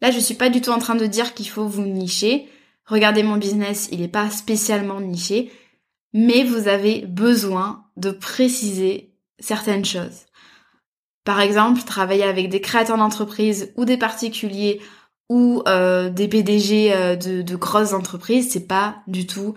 Là, 0.00 0.10
je 0.10 0.18
suis 0.18 0.34
pas 0.34 0.48
du 0.48 0.60
tout 0.60 0.70
en 0.70 0.78
train 0.78 0.94
de 0.94 1.06
dire 1.06 1.34
qu'il 1.34 1.48
faut 1.48 1.66
vous 1.66 1.84
nicher. 1.84 2.48
Regardez 2.86 3.22
mon 3.22 3.36
business, 3.36 3.88
il 3.92 4.00
n'est 4.00 4.08
pas 4.08 4.30
spécialement 4.30 5.00
niché, 5.00 5.52
mais 6.12 6.44
vous 6.44 6.68
avez 6.68 7.06
besoin 7.06 7.84
de 7.96 8.10
préciser 8.10 9.14
certaines 9.38 9.84
choses. 9.84 10.26
Par 11.24 11.40
exemple, 11.40 11.82
travailler 11.82 12.24
avec 12.24 12.48
des 12.48 12.60
créateurs 12.60 12.96
d'entreprise 12.96 13.72
ou 13.76 13.84
des 13.84 13.96
particuliers 13.96 14.80
ou 15.28 15.62
euh, 15.68 16.10
des 16.10 16.28
PDG 16.28 16.92
euh, 16.92 17.16
de, 17.16 17.42
de 17.42 17.56
grosses 17.56 17.92
entreprises, 17.92 18.50
c'est 18.50 18.66
pas 18.66 18.96
du 19.06 19.26
tout 19.26 19.54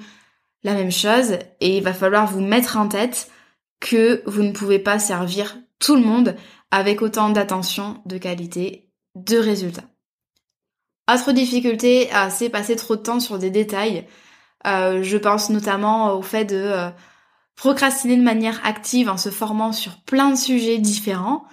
la 0.64 0.74
même 0.74 0.92
chose 0.92 1.34
et 1.60 1.78
il 1.78 1.84
va 1.84 1.94
falloir 1.94 2.28
vous 2.28 2.42
mettre 2.42 2.78
en 2.78 2.88
tête 2.88 3.30
que 3.80 4.24
vous 4.26 4.44
ne 4.44 4.52
pouvez 4.52 4.80
pas 4.80 5.00
servir 5.00 5.58
tout 5.80 5.96
le 5.96 6.02
monde 6.02 6.36
avec 6.72 7.02
autant 7.02 7.30
d'attention, 7.30 8.02
de 8.06 8.18
qualité, 8.18 8.90
de 9.16 9.38
résultats. 9.38 9.84
Autre 11.12 11.34
difficulté, 11.34 12.14
euh, 12.16 12.30
c'est 12.30 12.50
passer 12.50 12.76
trop 12.76 12.96
de 12.96 13.02
temps 13.02 13.20
sur 13.20 13.38
des 13.38 13.50
détails. 13.50 14.08
Euh, 14.66 15.04
je 15.04 15.18
pense 15.18 15.50
notamment 15.50 16.14
au 16.16 16.22
fait 16.22 16.46
de 16.46 16.56
euh, 16.56 16.90
procrastiner 17.56 18.18
de 18.18 18.24
manière 18.24 18.66
active 18.66 19.10
en 19.10 19.18
se 19.18 19.30
formant 19.30 19.72
sur 19.72 20.02
plein 20.02 20.32
de 20.32 20.38
sujets 20.38 20.78
différents. 20.78 21.46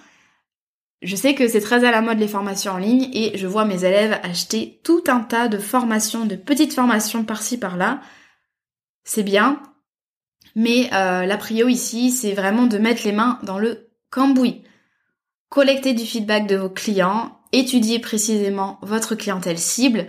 Je 1.01 1.15
sais 1.15 1.33
que 1.33 1.47
c'est 1.47 1.61
très 1.61 1.83
à 1.83 1.91
la 1.91 2.01
mode 2.01 2.19
les 2.19 2.27
formations 2.27 2.73
en 2.73 2.77
ligne 2.77 3.09
et 3.13 3.37
je 3.37 3.47
vois 3.47 3.65
mes 3.65 3.85
élèves 3.85 4.19
acheter 4.23 4.79
tout 4.83 5.03
un 5.07 5.21
tas 5.21 5.47
de 5.47 5.57
formations, 5.57 6.25
de 6.25 6.35
petites 6.35 6.73
formations 6.73 7.23
par-ci 7.23 7.57
par-là. 7.57 8.01
C'est 9.03 9.23
bien, 9.23 9.61
mais 10.55 10.89
euh, 10.93 11.25
la 11.25 11.37
prio 11.37 11.67
ici, 11.67 12.11
c'est 12.11 12.33
vraiment 12.33 12.67
de 12.67 12.77
mettre 12.77 13.03
les 13.03 13.13
mains 13.13 13.39
dans 13.43 13.57
le 13.57 13.89
cambouis. 14.09 14.63
collecter 15.49 15.93
du 15.93 16.05
feedback 16.05 16.47
de 16.47 16.55
vos 16.55 16.69
clients, 16.69 17.39
étudier 17.51 17.99
précisément 17.99 18.77
votre 18.81 19.15
clientèle 19.15 19.57
cible, 19.57 20.07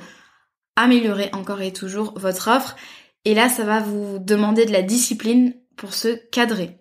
améliorer 0.76 1.30
encore 1.32 1.62
et 1.62 1.72
toujours 1.72 2.18
votre 2.18 2.48
offre. 2.48 2.76
Et 3.24 3.34
là, 3.34 3.48
ça 3.48 3.64
va 3.64 3.80
vous 3.80 4.18
demander 4.18 4.66
de 4.66 4.72
la 4.72 4.82
discipline 4.82 5.54
pour 5.76 5.94
se 5.94 6.08
cadrer. 6.30 6.78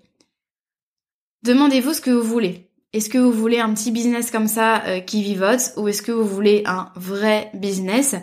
Demandez-vous 1.44 1.94
ce 1.94 2.02
que 2.02 2.12
vous 2.12 2.28
voulez. 2.28 2.70
Est-ce 2.94 3.10
que 3.10 3.18
vous 3.18 3.32
voulez 3.32 3.60
un 3.60 3.74
petit 3.74 3.92
business 3.92 4.32
comme 4.32 4.48
ça 4.48 4.84
euh, 4.86 5.00
qui 5.00 5.24
vivote 5.24 5.74
ou 5.78 5.88
est-ce 5.88 6.02
que 6.02 6.12
vous 6.12 6.28
voulez 6.28 6.64
un 6.66 6.90
vrai 6.96 7.50
business 7.54 8.16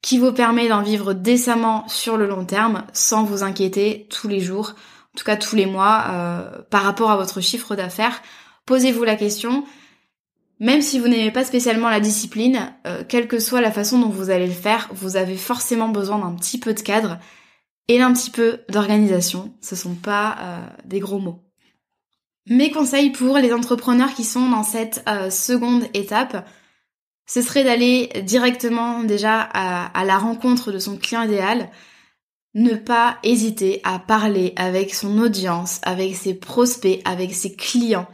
qui 0.00 0.18
vous 0.18 0.32
permet 0.32 0.68
d'en 0.68 0.82
vivre 0.82 1.12
décemment 1.12 1.86
sur 1.88 2.16
le 2.16 2.26
long 2.26 2.44
terme 2.44 2.84
sans 2.92 3.24
vous 3.24 3.42
inquiéter 3.42 4.06
tous 4.10 4.28
les 4.28 4.40
jours, 4.40 4.74
en 5.14 5.18
tout 5.18 5.24
cas 5.24 5.36
tous 5.36 5.56
les 5.56 5.66
mois, 5.66 6.04
euh, 6.08 6.62
par 6.70 6.84
rapport 6.84 7.10
à 7.10 7.16
votre 7.16 7.40
chiffre 7.40 7.76
d'affaires? 7.76 8.22
Posez-vous 8.64 9.04
la 9.04 9.16
question. 9.16 9.64
Même 10.60 10.82
si 10.82 10.98
vous 10.98 11.08
n'aimez 11.08 11.30
pas 11.30 11.44
spécialement 11.44 11.88
la 11.88 12.00
discipline, 12.00 12.72
euh, 12.86 13.04
quelle 13.08 13.28
que 13.28 13.38
soit 13.38 13.60
la 13.60 13.70
façon 13.70 13.98
dont 13.98 14.08
vous 14.08 14.30
allez 14.30 14.46
le 14.46 14.52
faire, 14.52 14.88
vous 14.92 15.16
avez 15.16 15.36
forcément 15.36 15.88
besoin 15.88 16.18
d'un 16.18 16.34
petit 16.34 16.58
peu 16.58 16.74
de 16.74 16.80
cadre 16.80 17.18
et 17.86 17.98
d'un 17.98 18.12
petit 18.12 18.30
peu 18.30 18.60
d'organisation. 18.68 19.54
Ce 19.60 19.76
sont 19.76 19.94
pas 19.94 20.68
des 20.84 21.00
gros 21.00 21.18
mots. 21.18 21.48
Mes 22.50 22.70
conseils 22.70 23.10
pour 23.10 23.36
les 23.36 23.52
entrepreneurs 23.52 24.14
qui 24.14 24.24
sont 24.24 24.48
dans 24.48 24.62
cette 24.62 25.04
euh, 25.06 25.28
seconde 25.28 25.84
étape, 25.92 26.48
ce 27.26 27.42
serait 27.42 27.62
d'aller 27.62 28.10
directement 28.22 29.04
déjà 29.04 29.40
à, 29.42 30.04
la 30.06 30.16
rencontre 30.16 30.72
de 30.72 30.78
son 30.78 30.96
client 30.96 31.24
idéal, 31.24 31.68
ne 32.54 32.74
pas 32.74 33.18
hésiter 33.22 33.82
à 33.84 33.98
parler 33.98 34.54
avec 34.56 34.94
son 34.94 35.18
audience, 35.18 35.80
avec 35.82 36.16
ses 36.16 36.32
prospects, 36.32 37.02
avec 37.04 37.34
ses 37.34 37.54
clients, 37.54 38.08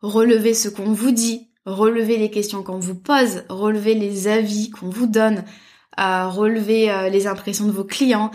relever 0.00 0.54
ce 0.54 0.70
qu'on 0.70 0.92
vous 0.92 1.10
dit, 1.10 1.50
relever 1.66 2.18
les 2.18 2.30
questions 2.30 2.62
qu'on 2.62 2.78
vous 2.78 2.94
pose, 2.94 3.44
relever 3.48 3.94
les 3.94 4.28
avis 4.28 4.70
qu'on 4.70 4.88
vous 4.88 5.06
donne, 5.06 5.44
euh, 6.00 6.28
relever 6.28 7.10
les 7.10 7.26
impressions 7.26 7.66
de 7.66 7.72
vos 7.72 7.84
clients, 7.84 8.30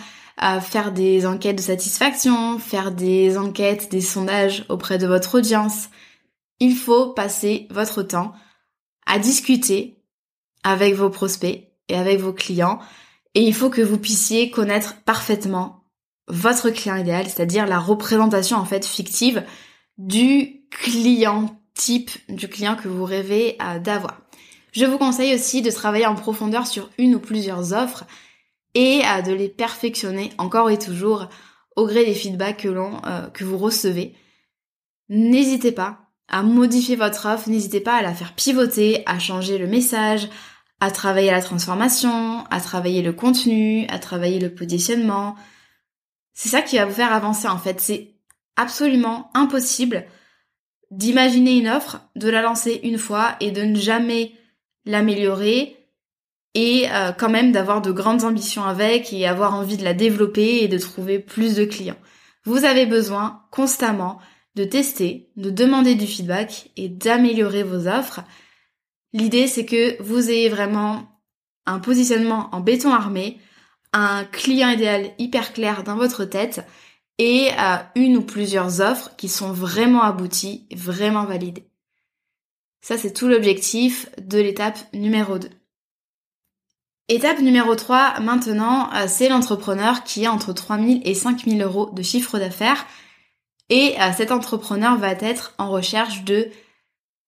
faire 0.62 0.92
des 0.92 1.26
enquêtes 1.26 1.58
de 1.58 1.62
satisfaction, 1.62 2.60
faire 2.60 2.92
des 2.92 3.38
enquêtes, 3.38 3.90
des 3.90 4.02
sondages 4.02 4.66
auprès 4.70 5.00
de 5.00 5.08
votre 5.08 5.40
audience. 5.40 5.90
Il 6.60 6.76
faut 6.76 7.14
passer 7.14 7.68
votre 7.72 8.04
temps 8.04 8.34
à 9.08 9.18
discuter 9.18 9.98
avec 10.64 10.94
vos 10.94 11.10
prospects 11.10 11.68
et 11.90 11.96
avec 11.96 12.20
vos 12.20 12.34
clients 12.34 12.80
et 13.38 13.42
il 13.42 13.54
faut 13.54 13.70
que 13.70 13.84
vous 13.84 14.00
puissiez 14.00 14.50
connaître 14.50 14.96
parfaitement 15.04 15.84
votre 16.28 16.72
client 16.72 16.96
idéal, 16.96 17.28
c'est-à-dire 17.28 17.68
la 17.68 17.78
représentation 17.78 18.58
en 18.58 18.66
fait 18.66 18.84
fictive 18.84 19.44
du 20.00 20.64
client 20.72 21.62
type, 21.78 22.12
du 22.28 22.50
client 22.50 22.76
que 22.76 22.88
vous 22.88 23.06
rêvez 23.06 23.58
euh, 23.62 23.80
d'avoir. 23.80 24.22
Je 24.74 24.86
vous 24.86 24.98
conseille 24.98 25.34
aussi 25.34 25.62
de 25.62 25.72
travailler 25.72 26.06
en 26.06 26.16
profondeur 26.16 26.68
sur 26.68 26.90
une 26.98 27.16
ou 27.16 27.20
plusieurs 27.20 27.74
offres 27.74 28.04
et 28.74 29.02
à 29.04 29.22
de 29.22 29.34
les 29.34 29.50
perfectionner 29.50 30.32
encore 30.38 30.70
et 30.70 30.78
toujours 30.78 31.30
au 31.76 31.88
gré 31.88 32.06
des 32.06 32.14
feedbacks 32.14 32.66
euh, 32.66 33.28
que 33.34 33.44
vous 33.44 33.58
recevez. 33.58 34.14
N'hésitez 35.10 35.72
pas 35.72 36.00
à 36.28 36.44
modifier 36.44 36.96
votre 36.98 37.28
offre, 37.28 37.50
n'hésitez 37.50 37.80
pas 37.80 37.96
à 37.96 38.02
la 38.02 38.14
faire 38.14 38.34
pivoter, 38.34 39.04
à 39.06 39.18
changer 39.18 39.58
le 39.58 39.68
message, 39.68 40.28
à 40.80 40.92
travailler 40.92 41.32
la 41.32 41.42
transformation, 41.42 42.44
à 42.52 42.60
travailler 42.60 43.02
le 43.02 43.14
contenu, 43.14 43.88
à 43.88 44.00
travailler 44.00 44.40
le 44.40 44.54
positionnement. 44.54 45.36
C'est 46.34 46.50
ça 46.50 46.62
qui 46.62 46.78
va 46.78 46.86
vous 46.86 46.94
faire 46.94 47.14
avancer 47.14 47.48
en 47.48 47.58
fait. 47.58 47.80
C'est 47.80 48.16
absolument 48.58 49.32
impossible 49.34 50.06
d'imaginer 50.92 51.58
une 51.58 51.68
offre, 51.68 52.00
de 52.16 52.30
la 52.30 52.42
lancer 52.42 52.80
une 52.84 52.98
fois 52.98 53.36
et 53.40 53.52
de 53.52 53.62
ne 53.62 53.76
jamais 53.76 54.34
l'améliorer 54.86 55.76
et 56.54 56.90
euh, 56.92 57.12
quand 57.12 57.30
même 57.30 57.52
d'avoir 57.52 57.82
de 57.82 57.92
grandes 57.92 58.24
ambitions 58.24 58.64
avec 58.64 59.14
et 59.14 59.28
avoir 59.28 59.54
envie 59.54 59.78
de 59.78 59.84
la 59.84 59.94
développer 59.94 60.64
et 60.64 60.68
de 60.68 60.78
trouver 60.78 61.20
plus 61.20 61.56
de 61.56 61.66
clients. 61.66 62.00
Vous 62.46 62.64
avez 62.64 62.86
besoin 62.86 63.44
constamment 63.52 64.20
de 64.56 64.64
tester, 64.64 65.30
de 65.36 65.50
demander 65.50 65.96
du 65.96 66.08
feedback 66.08 66.72
et 66.78 66.90
d'améliorer 66.90 67.64
vos 67.64 67.88
offres. 67.88 68.22
L'idée 69.14 69.48
c'est 69.48 69.66
que 69.66 70.02
vous 70.02 70.32
ayez 70.32 70.50
vraiment 70.50 71.08
un 71.66 71.80
positionnement 71.80 72.50
en 72.54 72.62
béton 72.62 72.92
armé, 72.92 73.40
un 73.94 74.24
client 74.24 74.70
idéal 74.70 75.12
hyper 75.20 75.54
clair 75.54 75.84
dans 75.84 75.96
votre 75.96 76.26
tête 76.26 76.66
et 77.18 77.50
euh, 77.58 77.78
une 77.96 78.18
ou 78.18 78.22
plusieurs 78.22 78.82
offres 78.82 79.16
qui 79.18 79.30
sont 79.30 79.52
vraiment 79.52 80.04
abouties, 80.04 80.68
vraiment 80.76 81.26
validées. 81.26 81.70
Ça 82.82 82.98
c'est 82.98 83.14
tout 83.14 83.28
l'objectif 83.28 84.10
de 84.20 84.40
l'étape 84.40 84.80
numéro 84.94 85.40
2. 85.40 85.50
Étape 87.10 87.40
numéro 87.40 87.74
3, 87.74 88.20
maintenant, 88.20 88.90
euh, 88.94 89.06
c'est 89.08 89.30
l'entrepreneur 89.30 90.04
qui 90.04 90.26
a 90.26 90.34
entre 90.34 90.52
3000 90.52 91.02
et 91.06 91.14
5000 91.14 91.62
euros 91.62 91.90
de 91.94 92.02
chiffre 92.02 92.38
d'affaires. 92.38 92.86
Et 93.70 93.96
euh, 94.02 94.12
cet 94.16 94.34
entrepreneur 94.34 94.98
va 94.98 95.12
être 95.12 95.54
en 95.58 95.70
recherche 95.70 96.26
de 96.26 96.50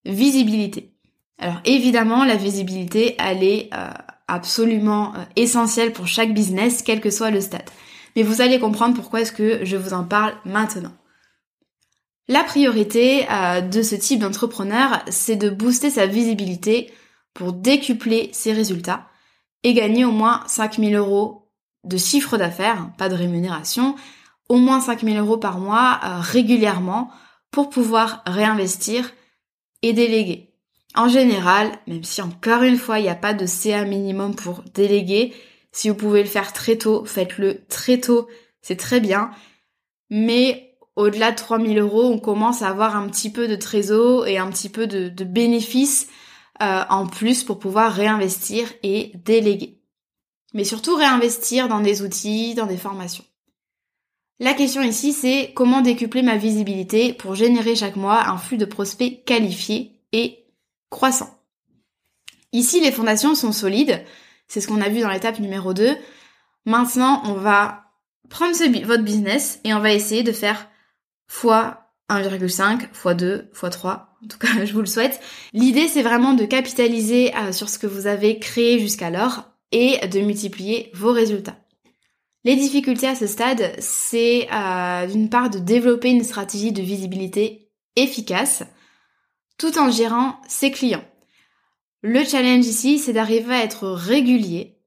visibilité. 0.03 0.91
Alors 1.37 1.61
évidemment, 1.63 2.25
la 2.25 2.35
visibilité, 2.35 3.15
elle 3.19 3.41
est 3.41 3.69
euh, 3.73 3.89
absolument 4.27 5.13
essentielle 5.37 5.93
pour 5.93 6.07
chaque 6.07 6.33
business, 6.33 6.83
quel 6.83 6.99
que 6.99 7.09
soit 7.09 7.31
le 7.31 7.39
stade. 7.39 7.69
Mais 8.19 8.25
vous 8.25 8.41
allez 8.41 8.59
comprendre 8.59 8.95
pourquoi 8.95 9.21
est-ce 9.21 9.31
que 9.31 9.63
je 9.63 9.77
vous 9.77 9.93
en 9.93 10.03
parle 10.03 10.33
maintenant. 10.43 10.91
La 12.27 12.43
priorité 12.43 13.25
de 13.71 13.81
ce 13.81 13.95
type 13.95 14.19
d'entrepreneur, 14.19 15.01
c'est 15.07 15.37
de 15.37 15.49
booster 15.49 15.89
sa 15.89 16.05
visibilité 16.05 16.91
pour 17.33 17.53
décupler 17.53 18.29
ses 18.33 18.51
résultats 18.51 19.07
et 19.63 19.73
gagner 19.73 20.03
au 20.03 20.11
moins 20.11 20.43
5000 20.47 20.97
euros 20.97 21.49
de 21.85 21.95
chiffre 21.95 22.35
d'affaires, 22.35 22.91
pas 22.97 23.07
de 23.07 23.15
rémunération, 23.15 23.95
au 24.49 24.57
moins 24.57 24.81
5000 24.81 25.17
euros 25.17 25.37
par 25.37 25.57
mois 25.57 26.01
euh, 26.03 26.19
régulièrement 26.19 27.11
pour 27.51 27.69
pouvoir 27.69 28.21
réinvestir 28.27 29.13
et 29.81 29.93
déléguer. 29.93 30.53
En 30.93 31.07
général, 31.07 31.71
même 31.87 32.03
si 32.03 32.21
encore 32.21 32.63
une 32.63 32.77
fois 32.77 32.99
il 32.99 33.03
n'y 33.03 33.09
a 33.09 33.15
pas 33.15 33.33
de 33.33 33.45
CA 33.45 33.85
minimum 33.85 34.35
pour 34.35 34.61
déléguer, 34.73 35.33
si 35.71 35.89
vous 35.89 35.95
pouvez 35.95 36.23
le 36.23 36.29
faire 36.29 36.53
très 36.53 36.77
tôt, 36.77 37.05
faites-le 37.05 37.65
très 37.67 37.99
tôt, 37.99 38.27
c'est 38.61 38.75
très 38.77 38.99
bien. 38.99 39.31
Mais 40.09 40.77
au-delà 40.95 41.31
de 41.31 41.37
3000 41.37 41.79
euros, 41.79 42.05
on 42.05 42.19
commence 42.19 42.61
à 42.61 42.69
avoir 42.69 42.95
un 42.95 43.07
petit 43.07 43.31
peu 43.31 43.47
de 43.47 43.55
trésor 43.55 44.27
et 44.27 44.37
un 44.37 44.49
petit 44.49 44.69
peu 44.69 44.87
de, 44.87 45.23
bénéfices 45.23 46.07
euh, 46.61 46.83
en 46.89 47.07
plus 47.07 47.43
pour 47.43 47.59
pouvoir 47.59 47.93
réinvestir 47.93 48.71
et 48.83 49.13
déléguer. 49.23 49.79
Mais 50.53 50.63
surtout 50.63 50.95
réinvestir 50.95 51.67
dans 51.67 51.79
des 51.79 52.01
outils, 52.01 52.55
dans 52.55 52.65
des 52.65 52.77
formations. 52.77 53.23
La 54.41 54.53
question 54.53 54.81
ici, 54.81 55.13
c'est 55.13 55.51
comment 55.53 55.81
décupler 55.81 56.21
ma 56.21 56.37
visibilité 56.37 57.13
pour 57.13 57.35
générer 57.35 57.75
chaque 57.75 57.97
mois 57.97 58.27
un 58.27 58.37
flux 58.37 58.57
de 58.57 58.65
prospects 58.65 59.23
qualifiés 59.25 60.01
et 60.13 60.45
croissants. 60.89 61.37
Ici, 62.51 62.79
les 62.79 62.91
fondations 62.91 63.35
sont 63.35 63.51
solides. 63.51 64.03
C'est 64.49 64.59
ce 64.59 64.67
qu'on 64.67 64.81
a 64.81 64.89
vu 64.89 64.99
dans 64.99 65.09
l'étape 65.09 65.39
numéro 65.39 65.73
2. 65.73 65.95
Maintenant, 66.65 67.21
on 67.25 67.33
va 67.33 67.85
prendre 68.29 68.55
votre 68.85 69.03
business 69.03 69.59
et 69.63 69.73
on 69.73 69.79
va 69.79 69.93
essayer 69.93 70.23
de 70.23 70.31
faire 70.31 70.67
fois 71.27 71.89
1,5, 72.09 72.81
x 72.83 73.15
2, 73.15 73.49
x 73.51 73.69
3, 73.71 74.17
en 74.23 74.27
tout 74.27 74.37
cas 74.37 74.47
je 74.65 74.73
vous 74.73 74.81
le 74.81 74.85
souhaite. 74.85 75.19
L'idée 75.53 75.87
c'est 75.87 76.01
vraiment 76.01 76.33
de 76.33 76.45
capitaliser 76.45 77.35
euh, 77.35 77.51
sur 77.51 77.69
ce 77.69 77.79
que 77.79 77.87
vous 77.87 78.07
avez 78.07 78.39
créé 78.39 78.79
jusqu'alors 78.79 79.43
et 79.71 80.05
de 80.07 80.19
multiplier 80.19 80.91
vos 80.93 81.11
résultats. 81.11 81.57
Les 82.45 82.55
difficultés 82.55 83.07
à 83.07 83.15
ce 83.15 83.27
stade, 83.27 83.73
c'est 83.79 84.47
euh, 84.51 85.07
d'une 85.07 85.29
part 85.29 85.49
de 85.49 85.59
développer 85.59 86.09
une 86.09 86.23
stratégie 86.23 86.71
de 86.71 86.81
visibilité 86.81 87.69
efficace 87.95 88.63
tout 89.57 89.77
en 89.77 89.91
gérant 89.91 90.39
ses 90.47 90.71
clients. 90.71 91.03
Le 92.01 92.23
challenge 92.23 92.65
ici, 92.65 92.97
c'est 92.97 93.13
d'arriver 93.13 93.53
à 93.53 93.63
être 93.63 93.89
régulier, 93.89 94.77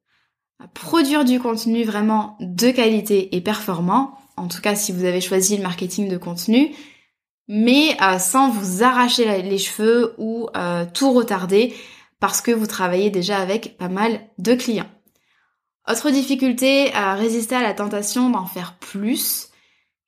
à 0.59 0.69
produire 0.69 1.25
du 1.25 1.41
contenu 1.41 1.85
vraiment 1.85 2.37
de 2.41 2.71
qualité 2.71 3.37
et 3.37 3.41
performant, 3.43 4.17
en 4.37 4.49
tout 4.49 4.63
cas 4.63 4.75
si 4.75 4.93
vous 4.93 5.05
avez 5.05 5.21
choisi 5.21 5.57
le 5.57 5.63
marketing 5.63 6.09
de 6.09 6.17
contenu, 6.17 6.75
mais 7.49 7.97
euh, 8.01 8.19
sans 8.19 8.49
vous 8.49 8.83
arracher 8.83 9.43
les 9.43 9.59
cheveux 9.59 10.15
ou 10.17 10.49
euh, 10.57 10.87
tout 10.95 11.13
retarder 11.13 11.75
parce 12.19 12.41
que 12.41 12.51
vous 12.51 12.67
travaillez 12.67 13.11
déjà 13.11 13.39
avec 13.39 13.77
pas 13.77 13.89
mal 13.89 14.21
de 14.39 14.55
clients. 14.55 14.89
Autre 15.91 16.11
difficulté, 16.11 16.93
à 16.95 17.15
résister 17.15 17.57
à 17.57 17.63
la 17.63 17.75
tentation 17.75 18.31
d'en 18.31 18.47
faire 18.47 18.79
plus, 18.79 19.51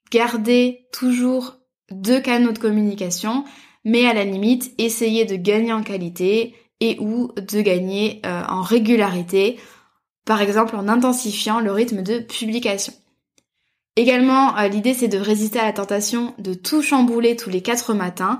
garder 0.09 0.87
toujours 0.91 1.57
deux 1.91 2.21
canaux 2.21 2.53
de 2.53 2.57
communication, 2.57 3.43
mais 3.83 4.07
à 4.07 4.13
la 4.13 4.23
limite, 4.23 4.71
essayer 4.77 5.25
de 5.25 5.35
gagner 5.35 5.73
en 5.73 5.83
qualité 5.83 6.55
et 6.81 6.97
ou 6.99 7.31
de 7.35 7.61
gagner 7.61 8.21
euh, 8.25 8.43
en 8.47 8.61
régularité, 8.61 9.59
par 10.25 10.41
exemple 10.41 10.75
en 10.75 10.87
intensifiant 10.87 11.59
le 11.59 11.71
rythme 11.71 12.03
de 12.03 12.19
publication. 12.19 12.93
Également, 13.95 14.57
euh, 14.57 14.67
l'idée 14.67 14.93
c'est 14.93 15.07
de 15.07 15.17
résister 15.17 15.59
à 15.59 15.65
la 15.65 15.73
tentation 15.73 16.33
de 16.37 16.53
tout 16.53 16.81
chambouler 16.81 17.35
tous 17.35 17.49
les 17.49 17.61
quatre 17.61 17.93
matins. 17.93 18.39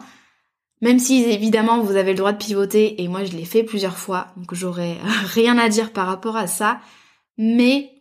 Même 0.82 1.00
si 1.00 1.24
évidemment 1.24 1.80
vous 1.80 1.96
avez 1.96 2.12
le 2.12 2.18
droit 2.18 2.34
de 2.34 2.38
pivoter, 2.38 3.02
et 3.02 3.08
moi 3.08 3.24
je 3.24 3.32
l'ai 3.32 3.46
fait 3.46 3.64
plusieurs 3.64 3.98
fois, 3.98 4.28
donc 4.36 4.54
j'aurais 4.54 4.98
rien 5.24 5.58
à 5.58 5.70
dire 5.70 5.94
par 5.94 6.06
rapport 6.06 6.36
à 6.36 6.48
ça, 6.48 6.82
mais 7.38 7.92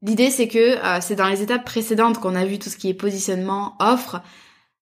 l'idée 0.00 0.30
c'est 0.30 0.48
que 0.48 0.58
euh, 0.58 1.00
c'est 1.02 1.14
dans 1.14 1.28
les 1.28 1.42
étapes 1.42 1.64
précédentes 1.64 2.18
qu'on 2.18 2.34
a 2.34 2.46
vu 2.46 2.58
tout 2.58 2.70
ce 2.70 2.78
qui 2.78 2.88
est 2.88 2.94
positionnement, 2.94 3.76
offre, 3.80 4.22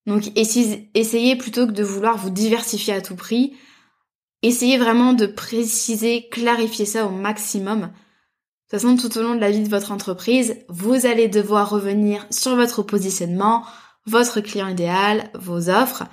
donc 0.07 0.31
essayez 0.37 1.37
plutôt 1.37 1.67
que 1.67 1.73
de 1.73 1.83
vouloir 1.83 2.17
vous 2.17 2.31
diversifier 2.31 2.95
à 2.95 3.01
tout 3.01 3.17
prix, 3.17 3.57
essayez 4.43 4.79
vraiment 4.79 5.13
de 5.13 5.27
préciser, 5.27 6.29
clarifier 6.31 6.85
ça 6.85 7.07
au 7.07 7.11
maximum. 7.11 7.81
De 7.81 7.87
toute 8.79 8.81
façon, 8.81 8.97
tout 8.97 9.19
au 9.19 9.23
long 9.23 9.35
de 9.35 9.41
la 9.41 9.51
vie 9.51 9.63
de 9.63 9.69
votre 9.69 9.93
entreprise, 9.93 10.57
vous 10.69 11.07
allez 11.07 11.29
devoir 11.29 11.71
revenir 11.71 12.27
sur 12.31 12.57
votre 12.57 12.83
positionnement, 12.83 13.65
votre 14.07 14.41
client 14.41 14.69
idéal, 14.69 15.31
vos 15.35 15.69
offres. 15.69 16.05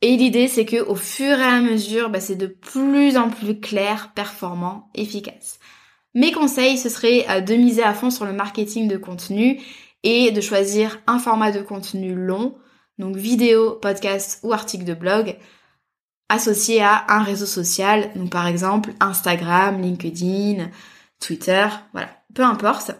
Et 0.00 0.16
l'idée, 0.16 0.48
c'est 0.48 0.64
que 0.64 0.80
au 0.82 0.94
fur 0.94 1.38
et 1.38 1.42
à 1.42 1.60
mesure, 1.60 2.10
bah, 2.10 2.20
c'est 2.20 2.36
de 2.36 2.46
plus 2.46 3.16
en 3.16 3.30
plus 3.30 3.58
clair, 3.60 4.12
performant, 4.14 4.90
efficace. 4.94 5.58
Mes 6.14 6.32
conseils, 6.32 6.78
ce 6.78 6.88
serait 6.88 7.26
euh, 7.28 7.40
de 7.40 7.54
miser 7.54 7.82
à 7.82 7.94
fond 7.94 8.10
sur 8.10 8.24
le 8.24 8.32
marketing 8.32 8.88
de 8.88 8.96
contenu 8.96 9.60
et 10.02 10.30
de 10.30 10.40
choisir 10.40 11.00
un 11.06 11.18
format 11.18 11.52
de 11.52 11.60
contenu 11.60 12.14
long, 12.14 12.56
donc 12.98 13.16
vidéo, 13.16 13.72
podcast 13.80 14.40
ou 14.42 14.52
article 14.52 14.84
de 14.84 14.94
blog, 14.94 15.36
associé 16.28 16.82
à 16.82 17.04
un 17.08 17.22
réseau 17.22 17.46
social, 17.46 18.10
donc 18.14 18.30
par 18.30 18.46
exemple 18.46 18.92
Instagram, 19.00 19.80
LinkedIn, 19.80 20.68
Twitter, 21.20 21.66
voilà, 21.92 22.08
peu 22.34 22.42
importe. 22.42 22.92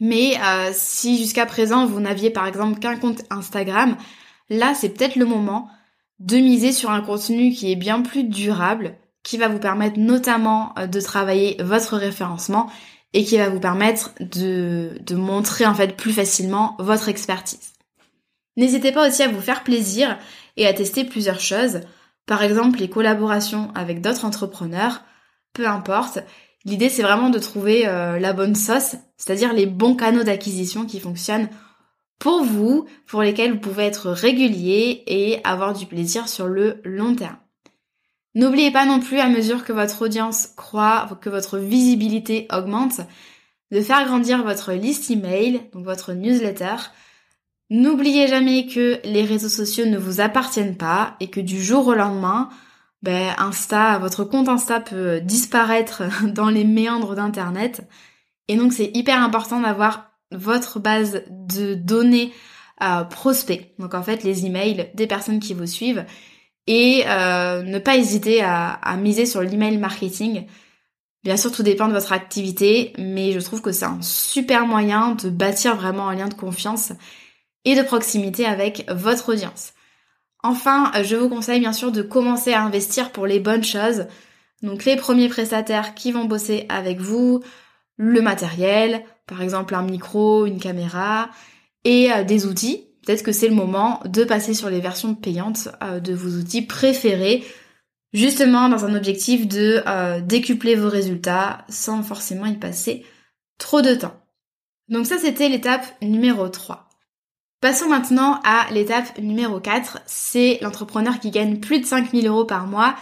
Mais 0.00 0.36
euh, 0.42 0.70
si 0.72 1.18
jusqu'à 1.18 1.46
présent 1.46 1.86
vous 1.86 2.00
n'aviez 2.00 2.30
par 2.30 2.46
exemple 2.46 2.80
qu'un 2.80 2.96
compte 2.96 3.22
Instagram, 3.30 3.96
là 4.50 4.74
c'est 4.74 4.88
peut-être 4.88 5.16
le 5.16 5.26
moment 5.26 5.68
de 6.18 6.36
miser 6.36 6.72
sur 6.72 6.90
un 6.90 7.00
contenu 7.00 7.52
qui 7.52 7.70
est 7.70 7.76
bien 7.76 8.00
plus 8.00 8.24
durable, 8.24 8.96
qui 9.22 9.36
va 9.36 9.48
vous 9.48 9.58
permettre 9.58 9.98
notamment 9.98 10.74
euh, 10.78 10.86
de 10.86 11.00
travailler 11.00 11.56
votre 11.62 11.96
référencement 11.96 12.70
et 13.12 13.24
qui 13.24 13.36
va 13.36 13.50
vous 13.50 13.60
permettre 13.60 14.12
de, 14.20 14.98
de 15.00 15.14
montrer 15.14 15.66
en 15.66 15.74
fait 15.74 15.96
plus 15.96 16.12
facilement 16.12 16.76
votre 16.78 17.08
expertise. 17.08 17.72
N'hésitez 18.56 18.92
pas 18.92 19.08
aussi 19.08 19.22
à 19.22 19.28
vous 19.28 19.40
faire 19.40 19.64
plaisir 19.64 20.18
et 20.56 20.66
à 20.66 20.72
tester 20.72 21.04
plusieurs 21.04 21.40
choses. 21.40 21.80
Par 22.26 22.42
exemple, 22.42 22.78
les 22.78 22.88
collaborations 22.88 23.70
avec 23.74 24.00
d'autres 24.00 24.24
entrepreneurs, 24.24 25.02
peu 25.52 25.66
importe. 25.66 26.20
L'idée, 26.64 26.88
c'est 26.88 27.02
vraiment 27.02 27.30
de 27.30 27.38
trouver 27.38 27.86
euh, 27.86 28.18
la 28.18 28.32
bonne 28.32 28.54
sauce, 28.54 28.96
c'est-à-dire 29.16 29.52
les 29.52 29.66
bons 29.66 29.96
canaux 29.96 30.22
d'acquisition 30.22 30.86
qui 30.86 31.00
fonctionnent 31.00 31.48
pour 32.18 32.44
vous, 32.44 32.86
pour 33.06 33.22
lesquels 33.22 33.52
vous 33.52 33.58
pouvez 33.58 33.82
être 33.82 34.10
régulier 34.10 35.02
et 35.08 35.40
avoir 35.42 35.72
du 35.72 35.86
plaisir 35.86 36.28
sur 36.28 36.46
le 36.46 36.80
long 36.84 37.16
terme. 37.16 37.36
N'oubliez 38.34 38.70
pas 38.70 38.86
non 38.86 39.00
plus, 39.00 39.18
à 39.18 39.28
mesure 39.28 39.64
que 39.64 39.72
votre 39.72 40.02
audience 40.02 40.46
croît, 40.56 41.18
que 41.20 41.28
votre 41.28 41.58
visibilité 41.58 42.46
augmente, 42.52 43.00
de 43.72 43.80
faire 43.80 44.06
grandir 44.06 44.44
votre 44.44 44.72
liste 44.72 45.10
email, 45.10 45.62
donc 45.72 45.84
votre 45.84 46.12
newsletter, 46.12 46.76
N'oubliez 47.72 48.28
jamais 48.28 48.66
que 48.66 49.00
les 49.02 49.24
réseaux 49.24 49.48
sociaux 49.48 49.86
ne 49.86 49.96
vous 49.96 50.20
appartiennent 50.20 50.76
pas 50.76 51.16
et 51.20 51.28
que 51.30 51.40
du 51.40 51.62
jour 51.62 51.86
au 51.86 51.94
lendemain, 51.94 52.50
ben, 53.00 53.34
Insta, 53.38 53.96
votre 53.98 54.24
compte 54.24 54.50
Insta 54.50 54.78
peut 54.78 55.22
disparaître 55.22 56.02
dans 56.26 56.50
les 56.50 56.64
méandres 56.64 57.14
d'Internet. 57.14 57.88
Et 58.48 58.56
donc 58.56 58.74
c'est 58.74 58.90
hyper 58.92 59.22
important 59.22 59.58
d'avoir 59.58 60.10
votre 60.32 60.80
base 60.80 61.22
de 61.30 61.72
données 61.72 62.34
euh, 62.82 63.04
prospects. 63.04 63.72
Donc 63.78 63.94
en 63.94 64.02
fait 64.02 64.22
les 64.22 64.44
emails 64.44 64.90
des 64.92 65.06
personnes 65.06 65.40
qui 65.40 65.54
vous 65.54 65.66
suivent. 65.66 66.04
Et 66.66 67.04
euh, 67.06 67.62
ne 67.62 67.78
pas 67.78 67.96
hésiter 67.96 68.42
à, 68.42 68.72
à 68.72 68.98
miser 68.98 69.24
sur 69.24 69.40
l'email 69.40 69.78
marketing. 69.78 70.44
Bien 71.24 71.38
sûr, 71.38 71.50
tout 71.50 71.62
dépend 71.62 71.88
de 71.88 71.94
votre 71.94 72.12
activité, 72.12 72.92
mais 72.98 73.32
je 73.32 73.40
trouve 73.40 73.62
que 73.62 73.72
c'est 73.72 73.86
un 73.86 74.02
super 74.02 74.66
moyen 74.66 75.14
de 75.14 75.30
bâtir 75.30 75.74
vraiment 75.74 76.10
un 76.10 76.16
lien 76.16 76.28
de 76.28 76.34
confiance 76.34 76.92
et 77.64 77.74
de 77.74 77.82
proximité 77.82 78.46
avec 78.46 78.84
votre 78.90 79.32
audience. 79.32 79.72
Enfin, 80.42 80.90
je 81.02 81.14
vous 81.14 81.28
conseille 81.28 81.60
bien 81.60 81.72
sûr 81.72 81.92
de 81.92 82.02
commencer 82.02 82.52
à 82.52 82.62
investir 82.62 83.12
pour 83.12 83.26
les 83.26 83.38
bonnes 83.38 83.62
choses. 83.62 84.06
Donc 84.62 84.84
les 84.84 84.96
premiers 84.96 85.28
prestataires 85.28 85.94
qui 85.94 86.12
vont 86.12 86.24
bosser 86.24 86.66
avec 86.68 87.00
vous, 87.00 87.42
le 87.96 88.20
matériel, 88.22 89.04
par 89.26 89.42
exemple 89.42 89.74
un 89.74 89.82
micro, 89.82 90.46
une 90.46 90.58
caméra 90.58 91.30
et 91.84 92.12
euh, 92.12 92.24
des 92.24 92.46
outils. 92.46 92.88
Peut-être 93.04 93.22
que 93.22 93.32
c'est 93.32 93.48
le 93.48 93.54
moment 93.54 94.00
de 94.04 94.24
passer 94.24 94.54
sur 94.54 94.70
les 94.70 94.80
versions 94.80 95.14
payantes 95.14 95.68
euh, 95.82 96.00
de 96.00 96.12
vos 96.12 96.38
outils 96.38 96.62
préférés, 96.62 97.44
justement 98.12 98.68
dans 98.68 98.84
un 98.84 98.94
objectif 98.94 99.48
de 99.48 99.82
euh, 99.86 100.20
décupler 100.20 100.74
vos 100.74 100.88
résultats 100.88 101.64
sans 101.68 102.02
forcément 102.02 102.46
y 102.46 102.56
passer 102.56 103.04
trop 103.58 103.82
de 103.82 103.94
temps. 103.94 104.20
Donc 104.88 105.06
ça 105.06 105.18
c'était 105.18 105.48
l'étape 105.48 105.86
numéro 106.02 106.48
3. 106.48 106.88
Passons 107.62 107.88
maintenant 107.88 108.40
à 108.42 108.66
l'étape 108.72 109.18
numéro 109.18 109.60
4, 109.60 110.00
c'est 110.04 110.58
l'entrepreneur 110.62 111.20
qui 111.20 111.30
gagne 111.30 111.60
plus 111.60 111.78
de 111.78 111.86
5000 111.86 112.26
euros 112.26 112.44
par 112.44 112.66
mois 112.66 112.96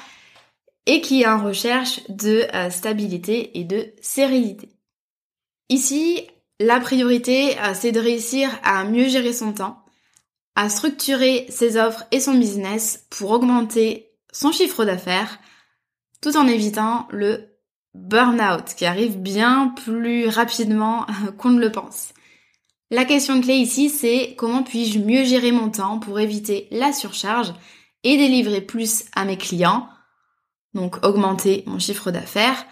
et 0.84 1.00
qui 1.00 1.22
est 1.22 1.26
en 1.26 1.42
recherche 1.42 2.02
de 2.10 2.46
euh, 2.54 2.68
stabilité 2.68 3.58
et 3.58 3.64
de 3.64 3.94
sérénité. 4.02 4.68
Ici, 5.70 6.26
la 6.58 6.78
priorité, 6.78 7.58
euh, 7.58 7.72
c'est 7.72 7.90
de 7.90 8.00
réussir 8.00 8.50
à 8.62 8.84
mieux 8.84 9.08
gérer 9.08 9.32
son 9.32 9.54
temps, 9.54 9.82
à 10.56 10.68
structurer 10.68 11.46
ses 11.48 11.78
offres 11.78 12.04
et 12.12 12.20
son 12.20 12.34
business 12.34 13.06
pour 13.08 13.30
augmenter 13.30 14.10
son 14.30 14.52
chiffre 14.52 14.84
d'affaires, 14.84 15.38
tout 16.20 16.36
en 16.36 16.46
évitant 16.46 17.08
le 17.12 17.48
burn-out 17.94 18.74
qui 18.76 18.84
arrive 18.84 19.16
bien 19.16 19.68
plus 19.68 20.28
rapidement 20.28 21.06
qu'on 21.38 21.48
ne 21.48 21.60
le 21.60 21.72
pense. 21.72 22.12
La 22.90 23.05
question 23.05 23.40
clé 23.40 23.55
ici, 23.55 23.88
c'est 23.88 24.35
comment 24.37 24.64
puis-je 24.64 24.98
mieux 24.98 25.24
gérer 25.24 25.53
mon 25.53 25.70
temps 25.70 26.00
pour 26.00 26.18
éviter 26.18 26.66
la 26.72 26.92
surcharge 26.92 27.53
et 28.03 28.16
délivrer 28.16 28.61
plus 28.61 29.05
à 29.14 29.24
mes 29.24 29.37
clients, 29.37 29.88
donc 30.74 31.05
augmenter 31.05 31.62
mon 31.66 31.79
chiffre 31.79 32.11
d'affaires, 32.11 32.66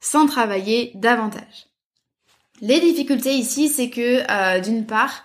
sans 0.00 0.26
travailler 0.26 0.92
davantage. 0.94 1.68
Les 2.60 2.80
difficultés 2.80 3.34
ici, 3.34 3.68
c'est 3.68 3.88
que 3.88 4.30
euh, 4.30 4.60
d'une 4.60 4.84
part, 4.84 5.24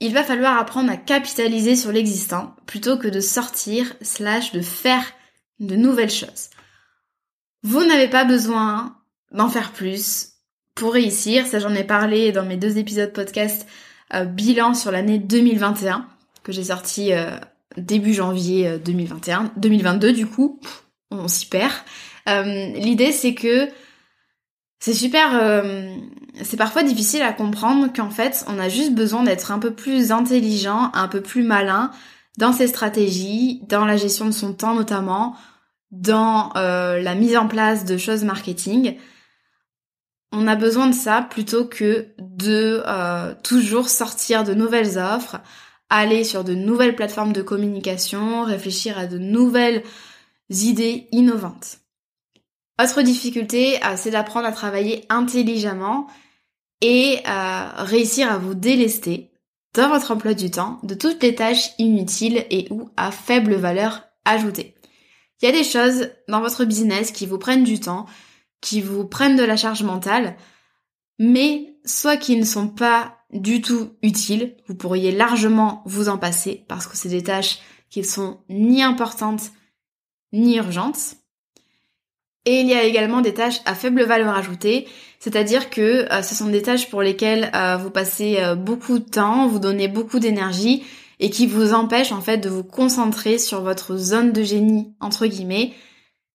il 0.00 0.12
va 0.12 0.24
falloir 0.24 0.58
apprendre 0.58 0.90
à 0.90 0.98
capitaliser 0.98 1.76
sur 1.76 1.90
l'existant 1.90 2.54
plutôt 2.66 2.98
que 2.98 3.08
de 3.08 3.20
sortir 3.20 3.94
slash 4.02 4.52
de 4.52 4.60
faire 4.60 5.04
de 5.60 5.76
nouvelles 5.76 6.10
choses. 6.10 6.50
Vous 7.62 7.82
n'avez 7.84 8.08
pas 8.08 8.24
besoin 8.24 8.98
d'en 9.30 9.48
faire 9.48 9.72
plus, 9.72 10.33
pour 10.74 10.92
réussir. 10.92 11.46
Ça, 11.46 11.58
j'en 11.58 11.74
ai 11.74 11.84
parlé 11.84 12.32
dans 12.32 12.44
mes 12.44 12.56
deux 12.56 12.78
épisodes 12.78 13.12
podcast 13.12 13.66
euh, 14.12 14.24
bilan 14.24 14.74
sur 14.74 14.90
l'année 14.90 15.18
2021 15.18 16.06
que 16.42 16.52
j'ai 16.52 16.64
sorti 16.64 17.12
euh, 17.12 17.30
début 17.76 18.12
janvier 18.12 18.78
2021, 18.78 19.44
euh, 19.44 19.48
2022 19.56 20.12
du 20.12 20.26
coup. 20.26 20.60
on 21.10 21.28
s'y 21.28 21.46
perd. 21.46 21.72
L'idée, 22.26 23.12
c'est 23.12 23.34
que 23.34 23.68
c'est 24.80 24.94
super, 24.94 25.62
c'est 26.42 26.56
parfois 26.56 26.82
difficile 26.82 27.22
à 27.22 27.32
comprendre 27.32 27.92
qu'en 27.94 28.08
fait, 28.08 28.44
on 28.48 28.58
a 28.58 28.68
juste 28.70 28.94
besoin 28.94 29.22
d'être 29.22 29.52
un 29.52 29.58
peu 29.58 29.74
plus 29.74 30.10
intelligent, 30.10 30.90
un 30.94 31.08
peu 31.08 31.20
plus 31.20 31.42
malin 31.42 31.90
dans 32.38 32.52
ses 32.52 32.66
stratégies, 32.66 33.60
dans 33.68 33.84
la 33.84 33.98
gestion 33.98 34.24
de 34.24 34.30
son 34.30 34.54
temps 34.54 34.74
notamment, 34.74 35.36
dans 35.90 36.50
la 36.54 37.14
mise 37.14 37.36
en 37.36 37.46
place 37.46 37.84
de 37.84 37.98
choses 37.98 38.24
marketing 38.24 38.96
on 40.34 40.46
a 40.46 40.56
besoin 40.56 40.88
de 40.88 40.94
ça 40.94 41.22
plutôt 41.22 41.64
que 41.64 42.08
de 42.18 42.82
euh, 42.86 43.34
toujours 43.42 43.88
sortir 43.88 44.44
de 44.44 44.52
nouvelles 44.52 44.98
offres, 44.98 45.40
aller 45.90 46.24
sur 46.24 46.44
de 46.44 46.54
nouvelles 46.54 46.96
plateformes 46.96 47.32
de 47.32 47.42
communication, 47.42 48.42
réfléchir 48.42 48.98
à 48.98 49.06
de 49.06 49.18
nouvelles 49.18 49.82
idées 50.50 51.08
innovantes. 51.12 51.78
Autre 52.82 53.02
difficulté, 53.02 53.76
euh, 53.84 53.94
c'est 53.96 54.10
d'apprendre 54.10 54.46
à 54.46 54.52
travailler 54.52 55.04
intelligemment 55.08 56.08
et 56.80 57.20
euh, 57.26 57.66
réussir 57.76 58.30
à 58.30 58.38
vous 58.38 58.54
délester 58.54 59.30
dans 59.74 59.88
votre 59.88 60.10
emploi 60.10 60.34
du 60.34 60.50
temps 60.50 60.80
de 60.82 60.94
toutes 60.94 61.22
les 61.22 61.34
tâches 61.34 61.70
inutiles 61.78 62.44
et 62.50 62.66
ou 62.70 62.90
à 62.96 63.10
faible 63.12 63.54
valeur 63.54 64.02
ajoutée. 64.24 64.74
Il 65.40 65.46
y 65.46 65.48
a 65.48 65.52
des 65.52 65.64
choses 65.64 66.10
dans 66.28 66.40
votre 66.40 66.64
business 66.64 67.10
qui 67.12 67.26
vous 67.26 67.38
prennent 67.38 67.64
du 67.64 67.78
temps, 67.78 68.06
qui 68.64 68.80
vous 68.80 69.04
prennent 69.04 69.36
de 69.36 69.44
la 69.44 69.58
charge 69.58 69.82
mentale, 69.82 70.36
mais 71.18 71.76
soit 71.84 72.16
qui 72.16 72.36
ne 72.36 72.46
sont 72.46 72.68
pas 72.68 73.18
du 73.30 73.60
tout 73.60 73.90
utiles, 74.02 74.56
vous 74.66 74.74
pourriez 74.74 75.12
largement 75.12 75.82
vous 75.84 76.08
en 76.08 76.16
passer 76.16 76.64
parce 76.66 76.86
que 76.86 76.96
c'est 76.96 77.10
des 77.10 77.22
tâches 77.22 77.58
qui 77.90 78.02
sont 78.04 78.40
ni 78.48 78.82
importantes 78.82 79.50
ni 80.32 80.56
urgentes. 80.56 81.16
Et 82.46 82.60
il 82.60 82.66
y 82.66 82.74
a 82.74 82.84
également 82.84 83.20
des 83.20 83.34
tâches 83.34 83.60
à 83.66 83.74
faible 83.74 84.02
valeur 84.02 84.34
ajoutée, 84.34 84.88
c'est-à-dire 85.18 85.68
que 85.68 86.10
euh, 86.10 86.22
ce 86.22 86.34
sont 86.34 86.48
des 86.48 86.62
tâches 86.62 86.88
pour 86.88 87.02
lesquelles 87.02 87.50
euh, 87.54 87.76
vous 87.76 87.90
passez 87.90 88.38
euh, 88.38 88.54
beaucoup 88.54 88.98
de 88.98 89.04
temps, 89.04 89.46
vous 89.46 89.58
donnez 89.58 89.88
beaucoup 89.88 90.20
d'énergie 90.20 90.84
et 91.20 91.28
qui 91.28 91.46
vous 91.46 91.74
empêche 91.74 92.12
en 92.12 92.22
fait 92.22 92.38
de 92.38 92.48
vous 92.48 92.64
concentrer 92.64 93.36
sur 93.38 93.60
votre 93.60 93.96
zone 93.96 94.32
de 94.32 94.42
génie 94.42 94.94
entre 95.00 95.26
guillemets. 95.26 95.74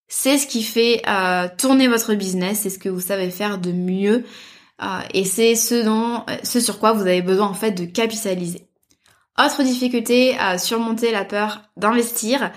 C'est 0.09 0.37
ce 0.37 0.47
qui 0.47 0.63
fait 0.63 1.01
euh, 1.07 1.47
tourner 1.57 1.87
votre 1.87 2.15
business, 2.15 2.61
c'est 2.61 2.69
ce 2.69 2.79
que 2.79 2.89
vous 2.89 2.99
savez 2.99 3.29
faire 3.29 3.59
de 3.59 3.71
mieux 3.71 4.25
euh, 4.81 4.85
et 5.13 5.23
c'est 5.23 5.55
ce 5.55 5.85
dont, 5.85 6.25
ce 6.43 6.59
sur 6.59 6.79
quoi 6.79 6.93
vous 6.93 7.01
avez 7.01 7.21
besoin 7.21 7.47
en 7.47 7.53
fait 7.53 7.71
de 7.71 7.85
capitaliser. 7.85 8.67
Autre 9.39 9.63
difficulté 9.63 10.35
à 10.37 10.57
surmonter 10.57 11.11
la 11.11 11.23
peur 11.23 11.61
d'investir. 11.77 12.51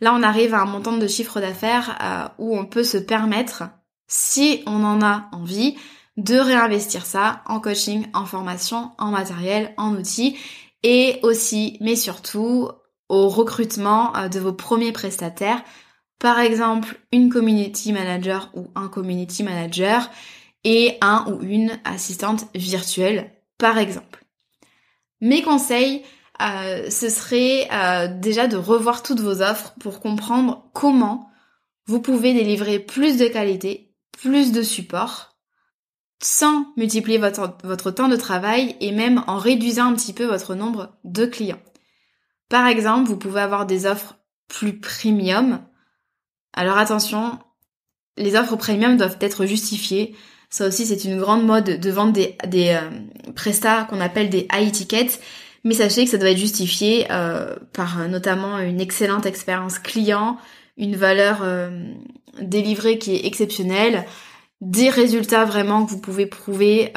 Là, 0.00 0.12
on 0.14 0.22
arrive 0.22 0.52
à 0.52 0.60
un 0.60 0.66
montant 0.66 0.96
de 0.96 1.06
chiffre 1.06 1.40
d'affaires 1.40 1.96
euh, 2.02 2.28
où 2.38 2.58
on 2.58 2.66
peut 2.66 2.84
se 2.84 2.98
permettre, 2.98 3.64
si 4.06 4.62
on 4.66 4.84
en 4.84 5.00
a 5.00 5.28
envie, 5.32 5.76
de 6.16 6.36
réinvestir 6.36 7.06
ça 7.06 7.42
en 7.46 7.60
coaching, 7.60 8.06
en 8.14 8.26
formation, 8.26 8.90
en 8.98 9.10
matériel, 9.10 9.74
en 9.76 9.94
outils 9.94 10.36
et 10.82 11.20
aussi, 11.22 11.78
mais 11.80 11.96
surtout, 11.96 12.68
au 13.08 13.28
recrutement 13.28 14.14
euh, 14.16 14.28
de 14.28 14.40
vos 14.40 14.52
premiers 14.52 14.92
prestataires. 14.92 15.62
Par 16.18 16.38
exemple, 16.38 16.98
une 17.12 17.28
community 17.28 17.92
manager 17.92 18.50
ou 18.54 18.70
un 18.74 18.88
community 18.88 19.42
manager 19.42 20.10
et 20.64 20.96
un 21.00 21.26
ou 21.28 21.42
une 21.42 21.78
assistante 21.84 22.46
virtuelle, 22.54 23.32
par 23.58 23.78
exemple. 23.78 24.24
Mes 25.20 25.42
conseils, 25.42 26.02
euh, 26.42 26.90
ce 26.90 27.08
serait 27.08 27.68
euh, 27.72 28.08
déjà 28.08 28.46
de 28.46 28.56
revoir 28.56 29.02
toutes 29.02 29.20
vos 29.20 29.42
offres 29.42 29.74
pour 29.80 30.00
comprendre 30.00 30.68
comment 30.72 31.30
vous 31.86 32.00
pouvez 32.00 32.34
délivrer 32.34 32.78
plus 32.78 33.16
de 33.16 33.26
qualité, 33.26 33.94
plus 34.12 34.52
de 34.52 34.62
support, 34.62 35.36
sans 36.22 36.66
multiplier 36.76 37.18
votre, 37.18 37.56
votre 37.62 37.90
temps 37.90 38.08
de 38.08 38.16
travail 38.16 38.76
et 38.80 38.92
même 38.92 39.22
en 39.26 39.38
réduisant 39.38 39.90
un 39.90 39.94
petit 39.94 40.12
peu 40.12 40.24
votre 40.24 40.54
nombre 40.54 40.96
de 41.04 41.26
clients. 41.26 41.62
Par 42.48 42.66
exemple, 42.66 43.08
vous 43.08 43.16
pouvez 43.16 43.40
avoir 43.40 43.66
des 43.66 43.86
offres 43.86 44.16
plus 44.48 44.78
premium. 44.78 45.66
Alors 46.56 46.78
attention, 46.78 47.38
les 48.16 48.34
offres 48.34 48.56
premium 48.56 48.96
doivent 48.96 49.18
être 49.20 49.44
justifiées. 49.44 50.16
Ça 50.48 50.66
aussi, 50.66 50.86
c'est 50.86 51.04
une 51.04 51.18
grande 51.18 51.44
mode 51.44 51.80
de 51.80 51.90
vendre 51.90 52.12
des, 52.12 52.36
des 52.46 52.70
euh, 52.70 53.32
prestats 53.34 53.84
qu'on 53.84 54.00
appelle 54.00 54.30
des 54.30 54.48
high 54.52 54.72
tickets 54.72 55.20
mais 55.64 55.74
sachez 55.74 56.04
que 56.04 56.10
ça 56.12 56.18
doit 56.18 56.30
être 56.30 56.38
justifié 56.38 57.08
euh, 57.10 57.56
par 57.72 58.00
euh, 58.00 58.06
notamment 58.06 58.60
une 58.60 58.80
excellente 58.80 59.26
expérience 59.26 59.80
client, 59.80 60.38
une 60.76 60.94
valeur 60.94 61.44
délivrée 62.40 62.98
qui 62.98 63.16
est 63.16 63.26
exceptionnelle, 63.26 64.04
des 64.60 64.90
résultats 64.90 65.44
vraiment 65.44 65.84
que 65.84 65.90
vous 65.90 65.98
pouvez 65.98 66.26
prouver 66.26 66.92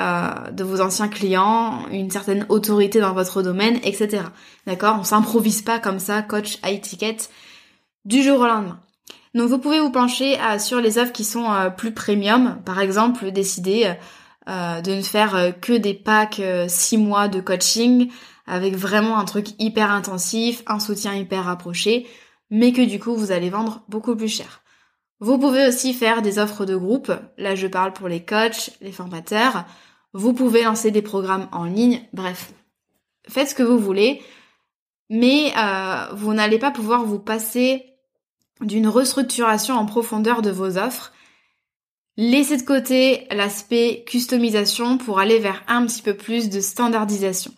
de 0.52 0.64
vos 0.64 0.82
anciens 0.82 1.08
clients, 1.08 1.86
une 1.92 2.12
certaine 2.12 2.46
autorité 2.50 3.00
dans 3.00 3.14
votre 3.14 3.42
domaine, 3.42 3.80
etc. 3.84 4.22
D'accord? 4.68 4.98
On 5.00 5.04
s'improvise 5.04 5.62
pas 5.62 5.80
comme 5.80 5.98
ça, 6.00 6.22
coach 6.22 6.60
high 6.64 6.82
ticket, 6.82 7.18
du 8.04 8.22
jour 8.22 8.42
au 8.42 8.46
lendemain. 8.46 8.82
Donc 9.34 9.50
vous 9.50 9.60
pouvez 9.60 9.80
vous 9.80 9.92
pencher 9.92 10.38
sur 10.60 10.82
les 10.82 10.98
offres 10.98 11.12
qui 11.12 11.24
sont 11.24 11.48
plus 11.78 11.94
premium, 11.94 12.60
par 12.66 12.80
exemple 12.80 13.32
décider 13.32 13.94
de 14.48 14.96
ne 14.96 15.02
faire 15.02 15.54
que 15.62 15.74
des 15.74 15.94
packs 15.94 16.42
6 16.68 16.98
mois 16.98 17.28
de 17.28 17.40
coaching 17.40 18.10
avec 18.50 18.76
vraiment 18.76 19.20
un 19.20 19.26
truc 19.26 19.50
hyper 19.60 19.92
intensif, 19.92 20.64
un 20.66 20.80
soutien 20.80 21.14
hyper 21.14 21.46
rapproché, 21.46 22.08
mais 22.50 22.74
que 22.74 22.82
du 22.82 23.00
coup 23.00 23.16
vous 23.16 23.32
allez 23.32 23.50
vendre 23.50 23.84
beaucoup 23.88 24.16
plus 24.16 24.28
cher. 24.28 24.64
Vous 25.20 25.38
pouvez 25.38 25.68
aussi 25.68 25.94
faire 25.94 26.22
des 26.22 26.40
offres 26.40 26.66
de 26.66 26.76
groupe, 26.76 27.12
là 27.38 27.54
je 27.54 27.68
parle 27.68 27.94
pour 27.94 28.08
les 28.08 28.24
coachs, 28.24 28.72
les 28.82 28.92
formateurs, 28.92 29.66
vous 30.14 30.34
pouvez 30.34 30.64
lancer 30.64 30.90
des 30.90 31.04
programmes 31.04 31.48
en 31.52 31.66
ligne, 31.66 32.02
bref, 32.12 32.52
faites 33.28 33.50
ce 33.50 33.56
que 33.56 33.64
vous 33.64 33.78
voulez, 33.78 34.22
mais 35.10 35.54
euh, 35.56 36.08
vous 36.14 36.34
n'allez 36.34 36.58
pas 36.58 36.72
pouvoir 36.72 37.04
vous 37.04 37.20
passer 37.20 37.86
d'une 38.62 38.88
restructuration 38.88 39.76
en 39.76 39.86
profondeur 39.86 40.42
de 40.42 40.52
vos 40.52 40.78
offres. 40.78 41.14
Laissez 42.18 42.58
de 42.58 42.64
côté 42.64 43.28
l'aspect 43.32 44.04
customisation 44.06 44.98
pour 44.98 45.20
aller 45.20 45.40
vers 45.40 45.64
un 45.68 45.86
petit 45.86 46.02
peu 46.02 46.16
plus 46.16 46.50
de 46.50 46.60
standardisation. 46.60 47.54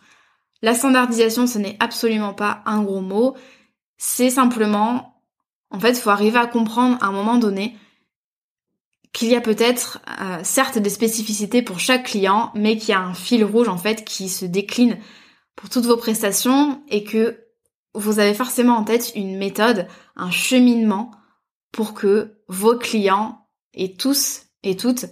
La 0.62 0.76
standardisation, 0.76 1.48
ce 1.48 1.58
n'est 1.58 1.78
absolument 1.80 2.34
pas 2.34 2.62
un 2.66 2.84
gros 2.84 3.02
mot. 3.02 3.36
C'est 3.98 4.30
simplement, 4.30 5.24
en 5.72 5.80
fait, 5.80 5.92
il 5.92 6.02
faut 6.02 6.12
arriver 6.12 6.38
à 6.38 6.46
comprendre 6.46 6.98
à 7.02 7.08
un 7.08 7.12
moment 7.12 7.38
donné 7.38 7.76
qu'il 9.14 9.30
y 9.30 9.36
a 9.36 9.42
peut-être 9.42 10.00
euh, 10.22 10.40
certes 10.44 10.78
des 10.78 10.90
spécificités 10.90 11.62
pour 11.62 11.80
chaque 11.80 12.06
client, 12.06 12.52
mais 12.56 12.78
qu'il 12.78 12.90
y 12.90 12.94
a 12.94 13.02
un 13.02 13.14
fil 13.14 13.44
rouge 13.44 13.68
en 13.68 13.78
fait 13.78 14.06
qui 14.06 14.30
se 14.30 14.46
décline 14.46 14.98
pour 15.56 15.70
toutes 15.70 15.86
vos 15.86 15.98
prestations 15.98 16.82
et 16.88 17.04
que 17.04 17.40
vous 17.94 18.20
avez 18.20 18.34
forcément 18.34 18.78
en 18.78 18.84
tête 18.84 19.12
une 19.16 19.38
méthode, 19.38 19.88
un 20.16 20.32
cheminement 20.32 21.12
pour 21.72 21.94
que 21.94 22.38
vos 22.48 22.78
clients 22.78 23.48
et 23.74 23.96
tous 23.96 24.44
et 24.64 24.76
toutes 24.76 25.06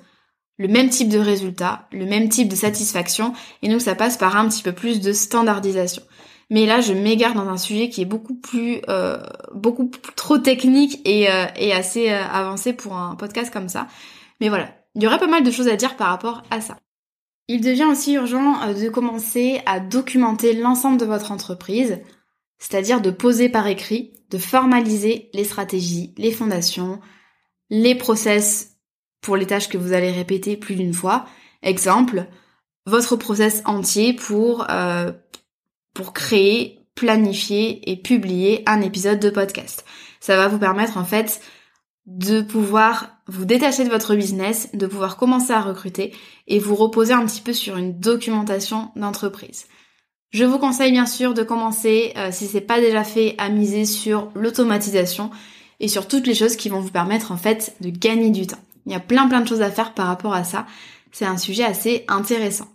le 0.60 0.68
même 0.68 0.90
type 0.90 1.10
de 1.10 1.18
résultat, 1.18 1.88
le 1.92 2.06
même 2.06 2.28
type 2.28 2.50
de 2.50 2.56
satisfaction, 2.56 3.34
et 3.64 3.70
donc 3.70 3.82
ça 3.82 3.96
passe 3.96 4.18
par 4.18 4.36
un 4.36 4.48
petit 4.50 4.62
peu 4.62 4.74
plus 4.74 5.00
de 5.00 5.14
standardisation. 5.14 6.04
Mais 6.52 6.66
là, 6.66 6.82
je 6.82 6.94
m'égare 6.94 7.34
dans 7.34 7.48
un 7.48 7.58
sujet 7.58 7.90
qui 7.90 8.02
est 8.02 8.06
beaucoup 8.06 8.36
plus, 8.36 8.82
euh, 8.90 9.20
beaucoup 9.54 9.90
trop 10.16 10.38
technique 10.38 11.00
et, 11.06 11.30
euh, 11.30 11.46
assez 11.74 12.12
euh, 12.12 12.24
avancé 12.24 12.74
pour 12.74 12.98
un 12.98 13.16
podcast 13.16 13.54
comme 13.54 13.70
ça. 13.70 13.88
Mais 14.42 14.50
voilà, 14.50 14.70
il 14.96 15.04
y 15.04 15.08
aurait 15.08 15.20
pas 15.20 15.28
mal 15.28 15.44
de 15.44 15.52
choses 15.52 15.68
à 15.68 15.76
dire 15.76 15.96
par 15.96 16.08
rapport 16.08 16.44
à 16.50 16.60
ça. 16.60 16.78
Il 17.48 17.62
devient 17.62 17.86
aussi 17.86 18.14
urgent 18.14 18.74
de 18.74 18.90
commencer 18.90 19.62
à 19.66 19.80
documenter 19.80 20.54
l'ensemble 20.54 20.98
de 20.98 21.06
votre 21.06 21.32
entreprise, 21.32 22.00
c'est-à-dire 22.60 23.02
de 23.02 23.10
poser 23.10 23.50
par 23.50 23.68
écrit, 23.68 24.14
de 24.30 24.38
formaliser 24.38 25.30
les 25.34 25.44
stratégies, 25.44 26.14
les 26.18 26.32
fondations, 26.32 27.00
les 27.70 27.96
process 27.96 28.78
pour 29.22 29.38
les 29.38 29.48
tâches 29.48 29.70
que 29.70 29.78
vous 29.78 29.94
allez 29.94 30.12
répéter 30.12 30.58
plus 30.58 30.76
d'une 30.76 30.94
fois. 30.94 31.26
Exemple, 31.64 32.28
votre 32.86 33.16
process 33.16 33.62
entier 33.66 34.14
pour, 34.14 34.70
euh, 34.70 35.12
pour 35.94 36.14
créer, 36.14 36.88
planifier 36.96 37.90
et 37.90 37.96
publier 37.96 38.64
un 38.66 38.82
épisode 38.82 39.20
de 39.20 39.30
podcast. 39.30 39.86
Ça 40.20 40.36
va 40.36 40.48
vous 40.48 40.60
permettre 40.60 40.98
en 40.98 41.06
fait 41.06 41.42
de 42.06 42.42
pouvoir 42.42 43.20
vous 43.28 43.46
détacher 43.46 43.84
de 43.84 43.90
votre 43.90 44.16
business, 44.16 44.70
de 44.74 44.88
pouvoir 44.88 45.16
commencer 45.16 45.52
à 45.52 45.62
recruter 45.62 46.14
et 46.48 46.60
vous 46.60 46.76
reposer 46.76 47.14
un 47.14 47.26
petit 47.26 47.42
peu 47.42 47.54
sur 47.54 47.78
une 47.78 48.00
documentation 48.00 48.92
d'entreprise. 48.96 49.68
Je 50.32 50.46
vous 50.46 50.60
conseille 50.60 50.92
bien 50.92 51.08
sûr 51.08 51.34
de 51.34 51.42
commencer, 51.42 52.14
euh, 52.18 52.30
si 52.32 52.46
c'est 52.46 52.62
pas 52.62 52.80
déjà 52.80 53.04
fait, 53.04 53.36
à 53.40 53.50
miser 53.50 53.86
sur 53.86 54.30
l'automatisation 54.36 55.32
et 55.80 55.88
sur 55.88 56.08
toutes 56.08 56.28
les 56.28 56.36
choses 56.36 56.56
qui 56.56 56.70
vont 56.70 56.82
vous 56.82 56.92
permettre 56.92 57.32
en 57.32 57.38
fait 57.38 57.76
de 57.82 57.90
gagner 57.90 58.30
du 58.30 58.46
temps. 58.46 58.60
Il 58.86 58.92
y 58.92 58.96
a 58.96 59.00
plein 59.00 59.28
plein 59.28 59.42
de 59.42 59.48
choses 59.48 59.62
à 59.62 59.72
faire 59.72 59.94
par 59.94 60.08
rapport 60.08 60.34
à 60.34 60.44
ça. 60.44 60.68
C'est 61.12 61.26
un 61.26 61.38
sujet 61.38 61.64
assez 61.64 62.06
intéressant. 62.08 62.68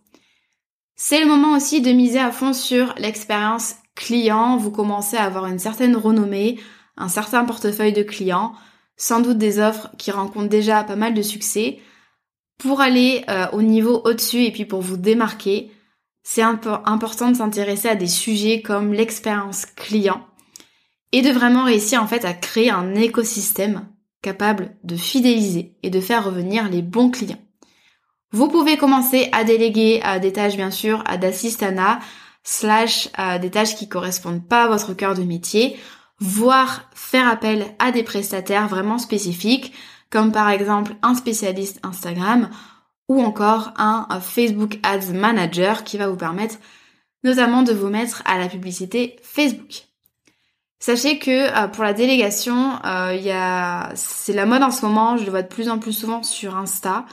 C'est 0.97 1.21
le 1.21 1.27
moment 1.27 1.57
aussi 1.57 1.81
de 1.81 1.93
miser 1.93 2.19
à 2.19 2.33
fond 2.33 2.53
sur 2.53 2.95
l'expérience 2.99 3.77
client. 3.95 4.57
Vous 4.57 4.71
commencez 4.71 5.17
à 5.17 5.25
avoir 5.25 5.47
une 5.47 5.59
certaine 5.59 5.97
renommée, 5.97 6.59
un 6.97 7.09
certain 7.09 7.45
portefeuille 7.45 7.93
de 7.93 8.03
clients, 8.03 8.55
sans 8.97 9.21
doute 9.21 9.39
des 9.39 9.61
offres 9.61 9.91
qui 9.99 10.11
rencontrent 10.11 10.49
déjà 10.49 10.83
pas 10.83 10.97
mal 10.97 11.15
de 11.15 11.23
succès. 11.23 11.79
Pour 12.59 12.81
aller 12.81 13.25
euh, 13.29 13.47
au 13.53 13.63
niveau 13.63 14.01
au-dessus 14.05 14.45
et 14.45 14.53
puis 14.53 14.65
pour 14.65 14.81
vous 14.81 14.97
démarquer, 14.97 15.73
c'est 16.25 16.43
important 16.43 17.31
de 17.31 17.37
s'intéresser 17.37 17.89
à 17.89 17.95
des 17.95 18.09
sujets 18.09 18.63
comme 18.63 18.95
l'expérience 18.95 19.67
client 19.67 20.27
et 21.13 21.23
de 21.23 21.31
vraiment 21.31 21.65
réussir 21.65 22.03
en 22.03 22.09
fait 22.09 22.25
à 22.25 22.33
créer 22.33 22.71
un 22.71 22.95
écosystème 22.95 23.87
capable 24.23 24.75
de 24.83 24.97
fidéliser 24.97 25.77
et 25.83 25.91
de 25.91 26.01
faire 26.01 26.25
revenir 26.25 26.69
les 26.71 26.81
bons 26.83 27.11
clients. 27.11 27.39
Vous 28.33 28.49
pouvez 28.49 28.79
commencer 28.79 29.29
à 29.33 29.45
déléguer 29.45 30.01
à 30.03 30.19
des 30.19 30.33
tâches 30.33 30.57
bien 30.57 30.71
sûr 30.71 31.05
à 31.07 31.19
d'assistana 31.19 32.01
slash 32.43 33.11
à 33.15 33.39
des 33.39 33.51
tâches 33.51 33.77
qui 33.77 33.89
correspondent 33.89 34.49
pas 34.49 34.65
à 34.65 34.69
votre 34.69 34.95
cœur 34.95 35.15
de 35.15 35.23
métier, 35.23 35.77
voire 36.19 36.89
faire 36.95 37.29
appel 37.29 37.67
à 37.79 37.93
des 37.93 38.03
prestataires 38.03 38.67
vraiment 38.67 38.99
spécifiques 38.99 39.73
comme 40.11 40.33
par 40.33 40.49
exemple 40.49 40.95
un 41.03 41.15
spécialiste 41.15 41.81
Instagram 41.83 42.49
ou 43.09 43.23
encore 43.23 43.73
un 43.77 44.07
Facebook 44.21 44.79
Ads 44.83 45.13
Manager 45.13 45.85
qui 45.85 45.99
va 45.99 46.09
vous 46.09 46.17
permettre 46.17 46.57
notamment 47.25 47.63
de 47.63 47.73
vous 47.73 47.89
mettre 47.89 48.23
à 48.27 48.39
la 48.39 48.49
publicité 48.49 49.17
Facebook. 49.23 49.87
Sachez 50.79 51.19
que 51.19 51.31
euh, 51.31 51.67
pour 51.69 51.83
la 51.83 51.95
délégation, 51.95 52.79
euh, 52.85 53.89
c'est 53.95 54.35
la 54.35 54.45
mode 54.45 54.63
en 54.63 54.71
ce 54.71 54.85
moment, 54.85 55.17
je 55.17 55.25
le 55.25 55.31
vois 55.31 55.43
de 55.43 55.49
plus 55.49 55.71
en 55.71 55.79
plus 55.79 55.95
souvent 55.95 56.23
sur 56.23 56.57
Insta. 56.57 57.07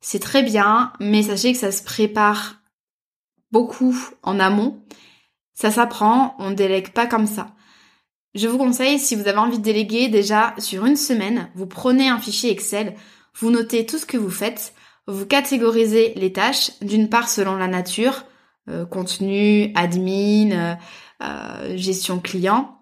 C'est 0.00 0.18
très 0.18 0.42
bien, 0.42 0.92
mais 0.98 1.22
sachez 1.22 1.52
que 1.52 1.58
ça 1.58 1.70
se 1.70 1.84
prépare 1.84 2.56
beaucoup 3.52 3.96
en 4.24 4.40
amont. 4.40 4.82
Ça 5.54 5.70
s'apprend, 5.70 6.34
on 6.40 6.50
ne 6.50 6.56
délègue 6.56 6.90
pas 6.90 7.06
comme 7.06 7.28
ça. 7.28 7.54
Je 8.34 8.48
vous 8.48 8.58
conseille, 8.58 8.98
si 8.98 9.14
vous 9.14 9.28
avez 9.28 9.38
envie 9.38 9.58
de 9.58 9.62
déléguer, 9.62 10.08
déjà 10.08 10.54
sur 10.58 10.84
une 10.86 10.96
semaine, 10.96 11.48
vous 11.54 11.66
prenez 11.66 12.08
un 12.08 12.18
fichier 12.18 12.50
Excel, 12.50 12.96
vous 13.38 13.50
notez 13.50 13.86
tout 13.86 13.98
ce 13.98 14.06
que 14.06 14.16
vous 14.16 14.30
faites, 14.30 14.74
vous 15.06 15.26
catégorisez 15.26 16.12
les 16.16 16.32
tâches, 16.32 16.72
d'une 16.80 17.08
part 17.08 17.28
selon 17.28 17.56
la 17.56 17.68
nature, 17.68 18.24
contenu, 18.90 19.72
admin, 19.74 20.78
gestion 21.74 22.20
client. 22.20 22.78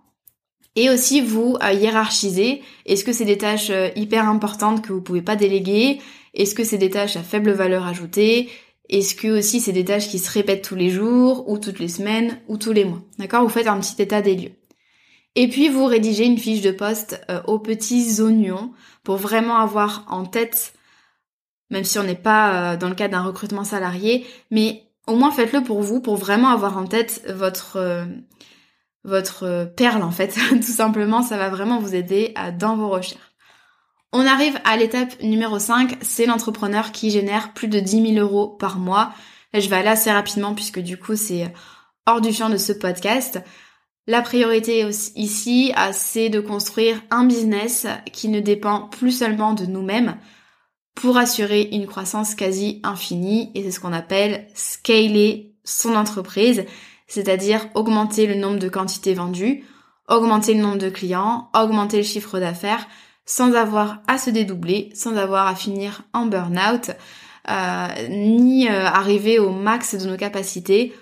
Et 0.77 0.89
aussi 0.89 1.21
vous 1.21 1.57
hiérarchiser. 1.61 2.63
Est-ce 2.87 3.05
que 3.05 3.13
c'est 3.13 3.25
des 3.25 3.39
tâches 3.39 3.73
hyper 3.97 4.29
importantes 4.29 4.83
que 4.83 4.93
vous 4.93 5.03
pouvez 5.03 5.23
pas 5.23 5.35
déléguer? 5.37 6.01
Est-ce 6.35 6.55
que 6.55 6.63
c'est 6.63 6.79
des 6.79 6.91
tâches 6.91 7.17
à 7.17 7.23
faible 7.23 7.51
valeur 7.51 7.87
ajoutée? 7.87 8.49
Est-ce 8.89 9.15
que 9.15 9.39
aussi 9.39 9.61
c'est 9.61 9.73
des 9.73 9.85
tâches 9.85 10.09
qui 10.09 10.19
se 10.19 10.31
répètent 10.31 10.63
tous 10.63 10.77
les 10.77 10.91
jours, 10.91 11.49
ou 11.49 11.59
toutes 11.59 11.79
les 11.79 11.89
semaines, 11.89 12.41
ou 12.49 12.57
tous 12.57 12.73
les 12.73 12.85
mois? 12.85 13.03
D'accord? 13.19 13.43
Vous 13.43 13.49
faites 13.49 13.67
un 13.67 13.81
petit 13.81 14.01
état 14.03 14.21
des 14.21 14.37
lieux. 14.37 14.53
Et 15.37 15.49
puis 15.49 15.69
vous 15.69 15.87
rédigez 15.87 16.25
une 16.25 16.39
fiche 16.39 16.61
de 16.61 16.73
poste 16.73 17.21
euh, 17.31 17.41
aux 17.47 17.61
petits 17.61 18.21
oignons 18.21 18.73
pour 19.05 19.17
vraiment 19.17 19.57
avoir 19.57 20.05
en 20.09 20.25
tête, 20.25 20.73
même 21.71 21.85
si 21.85 21.99
on 21.99 22.03
n'est 22.03 22.15
pas 22.15 22.73
euh, 22.73 22.77
dans 22.77 22.89
le 22.89 22.95
cadre 22.95 23.13
d'un 23.13 23.23
recrutement 23.23 23.65
salarié, 23.65 24.27
mais 24.51 24.85
au 25.07 25.17
moins 25.17 25.31
faites-le 25.31 25.63
pour 25.63 25.83
vous, 25.83 26.01
pour 26.01 26.17
vraiment 26.17 26.49
avoir 26.49 26.77
en 26.77 26.87
tête 26.87 27.23
votre 27.29 27.77
euh, 27.77 28.05
votre 29.05 29.73
perle 29.77 30.03
en 30.03 30.11
fait. 30.11 30.37
Tout 30.51 30.63
simplement, 30.63 31.23
ça 31.23 31.39
va 31.39 31.49
vraiment 31.49 31.79
vous 31.79 31.95
aider 31.95 32.35
dans 32.59 32.77
vos 32.77 32.91
recherches. 32.91 33.19
On 34.13 34.27
arrive 34.27 34.59
à 34.65 34.77
l'étape 34.77 35.23
numéro 35.23 35.59
5, 35.59 35.99
c'est 36.03 36.27
l'entrepreneur 36.27 36.91
qui 36.91 37.11
génère 37.11 37.55
plus 37.55 37.69
de 37.69 37.79
10 37.79 38.15
000 38.15 38.27
euros 38.27 38.49
par 38.49 38.79
mois. 38.79 39.13
Là, 39.53 39.61
je 39.61 39.69
vais 39.69 39.77
aller 39.77 39.89
assez 39.89 40.11
rapidement 40.11 40.55
puisque 40.55 40.81
du 40.81 40.99
coup, 40.99 41.15
c'est 41.15 41.53
hors 42.07 42.21
du 42.21 42.33
champ 42.33 42.51
de 42.51 42.57
ce 42.57 42.73
podcast. 42.73 43.41
La 44.07 44.23
priorité 44.23 44.85
ici, 45.15 45.73
c'est 45.93 46.29
de 46.29 46.41
construire 46.41 47.01
un 47.11 47.25
business 47.25 47.87
qui 48.13 48.29
ne 48.29 48.41
dépend 48.41 48.89
plus 48.89 49.13
seulement 49.13 49.55
de 49.55 49.67
nous-mêmes 49.67 50.17
pour 51.01 51.17
assurer 51.17 51.69
une 51.73 51.87
croissance 51.87 52.35
quasi 52.35 52.81
infinie 52.83 53.51
et 53.55 53.63
c'est 53.63 53.71
ce 53.71 53.81
qu'on 53.81 53.93
appelle 53.93 54.47
scaler 54.55 55.55
son 55.65 55.95
entreprise, 55.95 56.67
c'est-à-dire 57.07 57.67
augmenter 57.75 58.27
le 58.27 58.35
nombre 58.35 58.59
de 58.59 58.69
quantités 58.69 59.15
vendues, 59.15 59.65
augmenter 60.09 60.53
le 60.53 60.61
nombre 60.61 60.79
de 60.79 60.91
clients, 60.91 61.49
augmenter 61.55 61.97
le 61.97 62.03
chiffre 62.03 62.39
d'affaires, 62.39 62.87
sans 63.25 63.55
avoir 63.55 64.03
à 64.09 64.19
se 64.19 64.29
dédoubler, 64.29 64.91
sans 64.95 65.17
avoir 65.17 65.47
à 65.47 65.55
finir 65.55 66.03
en 66.13 66.27
burn-out, 66.27 66.91
euh, 67.49 67.89
ni 68.11 68.69
euh, 68.69 68.85
arriver 68.85 69.39
au 69.39 69.51
max 69.51 69.95
de 69.95 70.07
nos 70.07 70.19
capacités. 70.19 70.93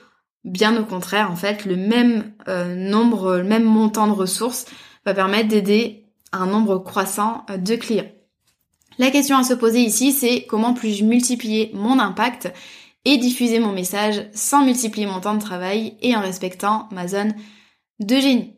Bien 0.44 0.80
au 0.80 0.84
contraire, 0.84 1.28
en 1.30 1.36
fait, 1.36 1.64
le 1.64 1.74
même 1.74 2.32
euh, 2.46 2.76
nombre, 2.76 3.38
le 3.38 3.44
même 3.44 3.64
montant 3.64 4.06
de 4.06 4.12
ressources 4.12 4.66
va 5.04 5.12
permettre 5.12 5.48
d'aider 5.48 6.04
un 6.30 6.46
nombre 6.46 6.78
croissant 6.78 7.44
de 7.48 7.74
clients. 7.74 8.12
La 8.98 9.10
question 9.10 9.38
à 9.38 9.44
se 9.44 9.54
poser 9.54 9.80
ici, 9.80 10.10
c'est 10.10 10.44
comment 10.48 10.74
puis-je 10.74 11.04
multiplier 11.04 11.70
mon 11.72 12.00
impact 12.00 12.52
et 13.04 13.16
diffuser 13.16 13.60
mon 13.60 13.72
message 13.72 14.26
sans 14.34 14.64
multiplier 14.64 15.06
mon 15.06 15.20
temps 15.20 15.34
de 15.34 15.40
travail 15.40 15.96
et 16.02 16.16
en 16.16 16.20
respectant 16.20 16.88
ma 16.90 17.06
zone 17.06 17.32
de 18.00 18.16
génie. 18.16 18.54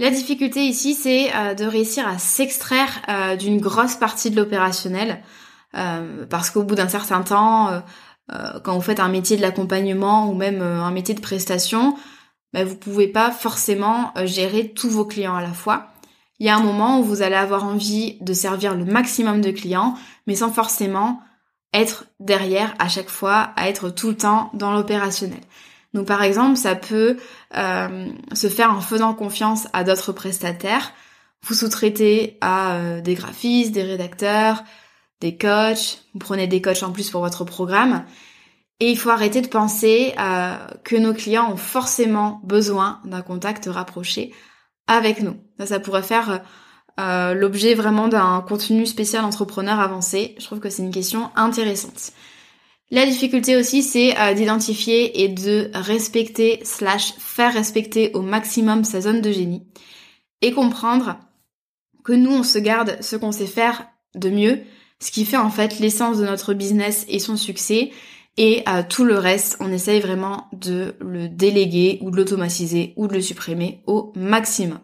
La 0.00 0.10
difficulté 0.10 0.66
ici, 0.66 0.94
c'est 0.94 1.34
euh, 1.34 1.54
de 1.54 1.64
réussir 1.64 2.06
à 2.06 2.18
s'extraire 2.18 2.90
euh, 3.08 3.36
d'une 3.36 3.60
grosse 3.60 3.94
partie 3.94 4.30
de 4.30 4.36
l'opérationnel, 4.36 5.22
euh, 5.76 6.26
parce 6.26 6.50
qu'au 6.50 6.64
bout 6.64 6.74
d'un 6.74 6.88
certain 6.88 7.22
temps, 7.22 7.82
quand 8.64 8.74
vous 8.74 8.82
faites 8.82 8.98
un 8.98 9.08
métier 9.08 9.36
de 9.36 9.42
l'accompagnement 9.42 10.28
ou 10.28 10.34
même 10.34 10.60
un 10.60 10.90
métier 10.90 11.14
de 11.14 11.20
prestation, 11.20 11.96
bah, 12.52 12.64
vous 12.64 12.76
pouvez 12.76 13.06
pas 13.06 13.30
forcément 13.30 14.12
gérer 14.24 14.72
tous 14.72 14.90
vos 14.90 15.04
clients 15.04 15.36
à 15.36 15.42
la 15.42 15.52
fois. 15.52 15.92
Il 16.38 16.46
y 16.46 16.50
a 16.50 16.56
un 16.56 16.62
moment 16.62 17.00
où 17.00 17.04
vous 17.04 17.22
allez 17.22 17.34
avoir 17.34 17.64
envie 17.64 18.18
de 18.20 18.32
servir 18.32 18.74
le 18.74 18.84
maximum 18.84 19.40
de 19.40 19.50
clients, 19.50 19.94
mais 20.26 20.34
sans 20.34 20.52
forcément 20.52 21.20
être 21.72 22.06
derrière 22.20 22.74
à 22.78 22.88
chaque 22.88 23.08
fois, 23.08 23.52
à 23.56 23.68
être 23.68 23.90
tout 23.90 24.08
le 24.08 24.16
temps 24.16 24.50
dans 24.54 24.72
l'opérationnel. 24.72 25.40
Donc 25.94 26.06
par 26.06 26.22
exemple, 26.22 26.56
ça 26.56 26.74
peut 26.74 27.16
euh, 27.56 28.08
se 28.34 28.48
faire 28.48 28.70
en 28.70 28.80
faisant 28.80 29.14
confiance 29.14 29.66
à 29.72 29.82
d'autres 29.82 30.12
prestataires. 30.12 30.92
Vous 31.42 31.54
sous-traitez 31.54 32.36
à 32.40 32.76
euh, 32.76 33.00
des 33.00 33.14
graphistes, 33.14 33.72
des 33.72 33.82
rédacteurs, 33.82 34.62
des 35.20 35.36
coachs, 35.36 36.02
vous 36.12 36.18
prenez 36.18 36.46
des 36.46 36.60
coachs 36.60 36.82
en 36.82 36.92
plus 36.92 37.10
pour 37.10 37.22
votre 37.22 37.44
programme. 37.44 38.04
Et 38.78 38.90
il 38.90 38.98
faut 38.98 39.08
arrêter 39.08 39.40
de 39.40 39.48
penser 39.48 40.14
euh, 40.18 40.54
que 40.84 40.96
nos 40.96 41.14
clients 41.14 41.50
ont 41.50 41.56
forcément 41.56 42.42
besoin 42.44 43.00
d'un 43.04 43.22
contact 43.22 43.66
rapproché 43.66 44.34
avec 44.86 45.22
nous. 45.22 45.36
Ça, 45.58 45.66
ça 45.66 45.80
pourrait 45.80 46.02
faire 46.02 46.42
l'objet 46.98 47.74
vraiment 47.74 48.08
d'un 48.08 48.42
contenu 48.48 48.86
spécial 48.86 49.24
entrepreneur 49.24 49.78
avancé. 49.80 50.34
Je 50.38 50.44
trouve 50.46 50.60
que 50.60 50.70
c'est 50.70 50.82
une 50.82 50.90
question 50.90 51.30
intéressante. 51.36 52.12
La 52.90 53.04
difficulté 53.04 53.56
aussi, 53.56 53.82
c'est 53.82 54.16
euh, 54.16 54.34
d'identifier 54.34 55.24
et 55.24 55.28
de 55.28 55.70
respecter 55.74 56.60
slash 56.62 57.14
faire 57.18 57.52
respecter 57.52 58.12
au 58.14 58.22
maximum 58.22 58.84
sa 58.84 59.00
zone 59.00 59.20
de 59.20 59.32
génie 59.32 59.66
et 60.40 60.52
comprendre 60.52 61.18
que 62.04 62.12
nous, 62.12 62.30
on 62.30 62.42
se 62.44 62.58
garde 62.58 62.96
ce 63.00 63.16
qu'on 63.16 63.32
sait 63.32 63.46
faire 63.46 63.88
de 64.14 64.30
mieux, 64.30 64.60
ce 65.00 65.10
qui 65.10 65.24
fait 65.24 65.36
en 65.36 65.50
fait 65.50 65.80
l'essence 65.80 66.18
de 66.18 66.26
notre 66.26 66.54
business 66.54 67.04
et 67.08 67.18
son 67.18 67.36
succès, 67.36 67.90
et 68.36 68.62
euh, 68.68 68.82
tout 68.88 69.04
le 69.04 69.18
reste, 69.18 69.56
on 69.60 69.72
essaye 69.72 70.00
vraiment 70.00 70.48
de 70.52 70.94
le 71.00 71.28
déléguer 71.28 71.98
ou 72.02 72.10
de 72.10 72.16
l'automatiser 72.16 72.92
ou 72.96 73.08
de 73.08 73.14
le 73.14 73.20
supprimer 73.20 73.82
au 73.86 74.12
maximum. 74.14 74.80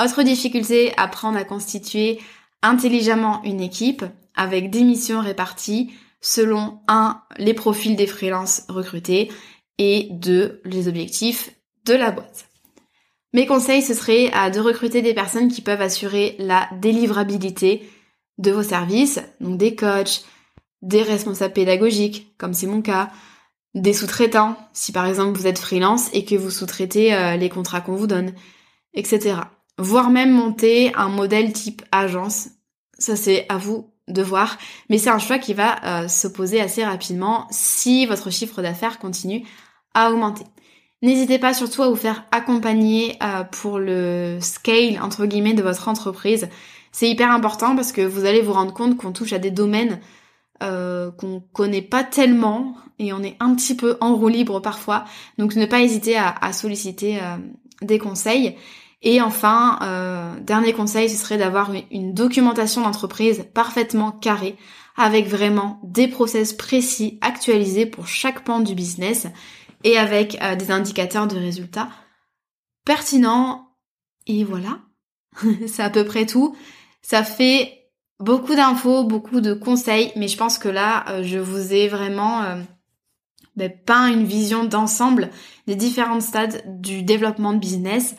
Autre 0.00 0.22
difficulté, 0.22 0.92
apprendre 0.96 1.38
à 1.38 1.44
constituer 1.44 2.20
intelligemment 2.62 3.42
une 3.44 3.60
équipe 3.60 4.04
avec 4.34 4.70
des 4.70 4.82
missions 4.82 5.20
réparties, 5.20 5.92
selon 6.20 6.80
un, 6.88 7.22
les 7.36 7.54
profils 7.54 7.96
des 7.96 8.06
freelances 8.06 8.64
recrutés 8.68 9.30
et 9.78 10.08
deux, 10.10 10.60
les 10.64 10.88
objectifs 10.88 11.50
de 11.84 11.94
la 11.94 12.10
boîte. 12.10 12.46
Mes 13.34 13.46
conseils, 13.46 13.82
ce 13.82 13.94
serait 13.94 14.30
de 14.50 14.60
recruter 14.60 15.02
des 15.02 15.12
personnes 15.12 15.48
qui 15.48 15.60
peuvent 15.60 15.82
assurer 15.82 16.36
la 16.38 16.68
délivrabilité 16.80 17.88
de 18.38 18.52
vos 18.52 18.62
services, 18.62 19.20
donc 19.40 19.58
des 19.58 19.74
coachs, 19.74 20.24
des 20.84 21.02
responsables 21.02 21.54
pédagogiques, 21.54 22.34
comme 22.38 22.54
c'est 22.54 22.66
mon 22.66 22.82
cas, 22.82 23.10
des 23.74 23.92
sous-traitants, 23.92 24.56
si 24.72 24.92
par 24.92 25.06
exemple 25.06 25.36
vous 25.36 25.46
êtes 25.46 25.58
freelance 25.58 26.08
et 26.12 26.24
que 26.24 26.36
vous 26.36 26.50
sous-traitez 26.50 27.14
euh, 27.14 27.36
les 27.36 27.48
contrats 27.48 27.80
qu'on 27.80 27.96
vous 27.96 28.06
donne, 28.06 28.32
etc. 28.92 29.36
Voire 29.78 30.10
même 30.10 30.30
monter 30.30 30.94
un 30.94 31.08
modèle 31.08 31.52
type 31.52 31.82
agence. 31.90 32.48
Ça 32.98 33.16
c'est 33.16 33.46
à 33.48 33.56
vous 33.56 33.90
de 34.06 34.22
voir, 34.22 34.58
mais 34.90 34.98
c'est 34.98 35.10
un 35.10 35.18
choix 35.18 35.38
qui 35.38 35.54
va 35.54 36.02
euh, 36.02 36.08
se 36.08 36.28
poser 36.28 36.60
assez 36.60 36.84
rapidement 36.84 37.48
si 37.50 38.06
votre 38.06 38.30
chiffre 38.30 38.62
d'affaires 38.62 38.98
continue 38.98 39.44
à 39.94 40.10
augmenter. 40.10 40.44
N'hésitez 41.02 41.38
pas 41.38 41.54
surtout 41.54 41.82
à 41.82 41.88
vous 41.88 41.96
faire 41.96 42.24
accompagner 42.30 43.16
euh, 43.22 43.42
pour 43.44 43.78
le 43.78 44.38
scale 44.40 45.00
entre 45.02 45.26
guillemets 45.26 45.54
de 45.54 45.62
votre 45.62 45.88
entreprise. 45.88 46.48
C'est 46.92 47.08
hyper 47.08 47.30
important 47.30 47.74
parce 47.74 47.90
que 47.90 48.02
vous 48.02 48.26
allez 48.26 48.42
vous 48.42 48.52
rendre 48.52 48.74
compte 48.74 48.96
qu'on 48.96 49.12
touche 49.12 49.32
à 49.32 49.38
des 49.38 49.50
domaines 49.50 49.98
euh, 50.62 51.10
qu'on 51.10 51.40
connaît 51.52 51.82
pas 51.82 52.04
tellement 52.04 52.76
et 52.98 53.12
on 53.12 53.22
est 53.22 53.36
un 53.40 53.54
petit 53.54 53.74
peu 53.74 53.96
en 54.00 54.14
roue 54.14 54.28
libre 54.28 54.60
parfois. 54.60 55.04
Donc 55.38 55.56
ne 55.56 55.66
pas 55.66 55.80
hésiter 55.80 56.16
à, 56.16 56.52
solliciter 56.52 57.18
des 57.82 57.98
conseils. 57.98 58.56
Et 59.04 59.20
enfin, 59.20 59.78
euh, 59.82 60.40
dernier 60.40 60.72
conseil, 60.72 61.10
ce 61.10 61.16
serait 61.16 61.36
d'avoir 61.36 61.72
une 61.90 62.14
documentation 62.14 62.80
d'entreprise 62.80 63.44
parfaitement 63.52 64.10
carrée, 64.10 64.56
avec 64.96 65.28
vraiment 65.28 65.78
des 65.84 66.08
process 66.08 66.54
précis 66.54 67.18
actualisés 67.20 67.84
pour 67.84 68.06
chaque 68.06 68.44
pan 68.44 68.60
du 68.60 68.74
business 68.74 69.26
et 69.82 69.98
avec 69.98 70.40
euh, 70.42 70.56
des 70.56 70.70
indicateurs 70.70 71.26
de 71.26 71.36
résultats 71.36 71.90
pertinents. 72.86 73.68
Et 74.26 74.42
voilà, 74.42 74.80
c'est 75.66 75.82
à 75.82 75.90
peu 75.90 76.06
près 76.06 76.24
tout. 76.24 76.56
Ça 77.02 77.24
fait 77.24 77.83
beaucoup 78.20 78.54
d'infos, 78.54 79.04
beaucoup 79.04 79.40
de 79.40 79.54
conseils, 79.54 80.12
mais 80.16 80.28
je 80.28 80.36
pense 80.36 80.58
que 80.58 80.68
là, 80.68 81.04
euh, 81.08 81.22
je 81.22 81.38
vous 81.38 81.72
ai 81.72 81.88
vraiment 81.88 82.42
ben, 83.56 83.72
peint 83.86 84.08
une 84.08 84.24
vision 84.24 84.64
d'ensemble 84.64 85.30
des 85.66 85.76
différents 85.76 86.20
stades 86.20 86.62
du 86.80 87.02
développement 87.02 87.52
de 87.52 87.58
business 87.58 88.14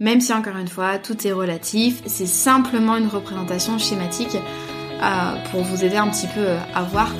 même 0.00 0.20
si 0.20 0.32
encore 0.32 0.56
une 0.56 0.68
fois, 0.68 0.98
tout 0.98 1.26
est 1.26 1.32
relatif, 1.32 2.02
c'est 2.06 2.26
simplement 2.26 2.96
une 2.96 3.06
représentation 3.06 3.78
schématique 3.78 4.36
euh, 4.36 5.50
pour 5.50 5.62
vous 5.62 5.84
aider 5.84 5.96
un 5.96 6.08
petit 6.08 6.26
peu 6.26 6.40
euh, 6.40 6.58
à 6.74 6.82
voir 6.82 7.12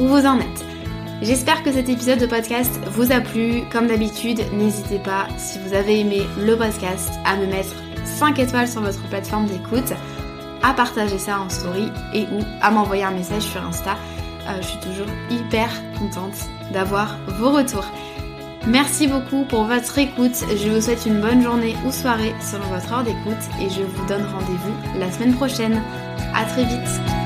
où 0.00 0.06
vous 0.06 0.24
en 0.24 0.38
êtes. 0.38 0.64
J'espère 1.20 1.62
que 1.62 1.72
cet 1.72 1.88
épisode 1.88 2.18
de 2.18 2.26
podcast 2.26 2.72
vous 2.92 3.12
a 3.12 3.20
plu. 3.20 3.62
Comme 3.70 3.88
d'habitude, 3.88 4.40
n'hésitez 4.52 5.00
pas, 5.00 5.26
si 5.36 5.58
vous 5.58 5.74
avez 5.74 6.00
aimé 6.00 6.22
le 6.40 6.56
podcast, 6.56 7.10
à 7.24 7.36
me 7.36 7.46
mettre 7.46 7.74
5 8.04 8.38
étoiles 8.38 8.68
sur 8.68 8.80
votre 8.80 9.06
plateforme 9.08 9.46
d'écoute, 9.46 9.92
à 10.62 10.72
partager 10.72 11.18
ça 11.18 11.40
en 11.40 11.48
story 11.48 11.90
et 12.14 12.22
ou 12.32 12.44
à 12.60 12.70
m'envoyer 12.70 13.04
un 13.04 13.10
message 13.10 13.42
sur 13.42 13.62
Insta. 13.62 13.96
Euh, 14.48 14.56
je 14.60 14.66
suis 14.66 14.78
toujours 14.78 15.06
hyper 15.30 15.70
contente 15.98 16.48
d'avoir 16.72 17.16
vos 17.38 17.50
retours. 17.50 17.86
Merci 18.66 19.06
beaucoup 19.06 19.44
pour 19.44 19.64
votre 19.64 19.96
écoute. 19.98 20.36
Je 20.50 20.68
vous 20.68 20.80
souhaite 20.80 21.06
une 21.06 21.20
bonne 21.20 21.42
journée 21.42 21.74
ou 21.86 21.92
soirée 21.92 22.34
selon 22.40 22.66
votre 22.66 22.92
heure 22.92 23.04
d'écoute 23.04 23.42
et 23.60 23.70
je 23.70 23.82
vous 23.82 24.06
donne 24.06 24.24
rendez-vous 24.24 24.98
la 24.98 25.10
semaine 25.10 25.34
prochaine. 25.34 25.82
À 26.34 26.44
très 26.44 26.64
vite. 26.64 27.17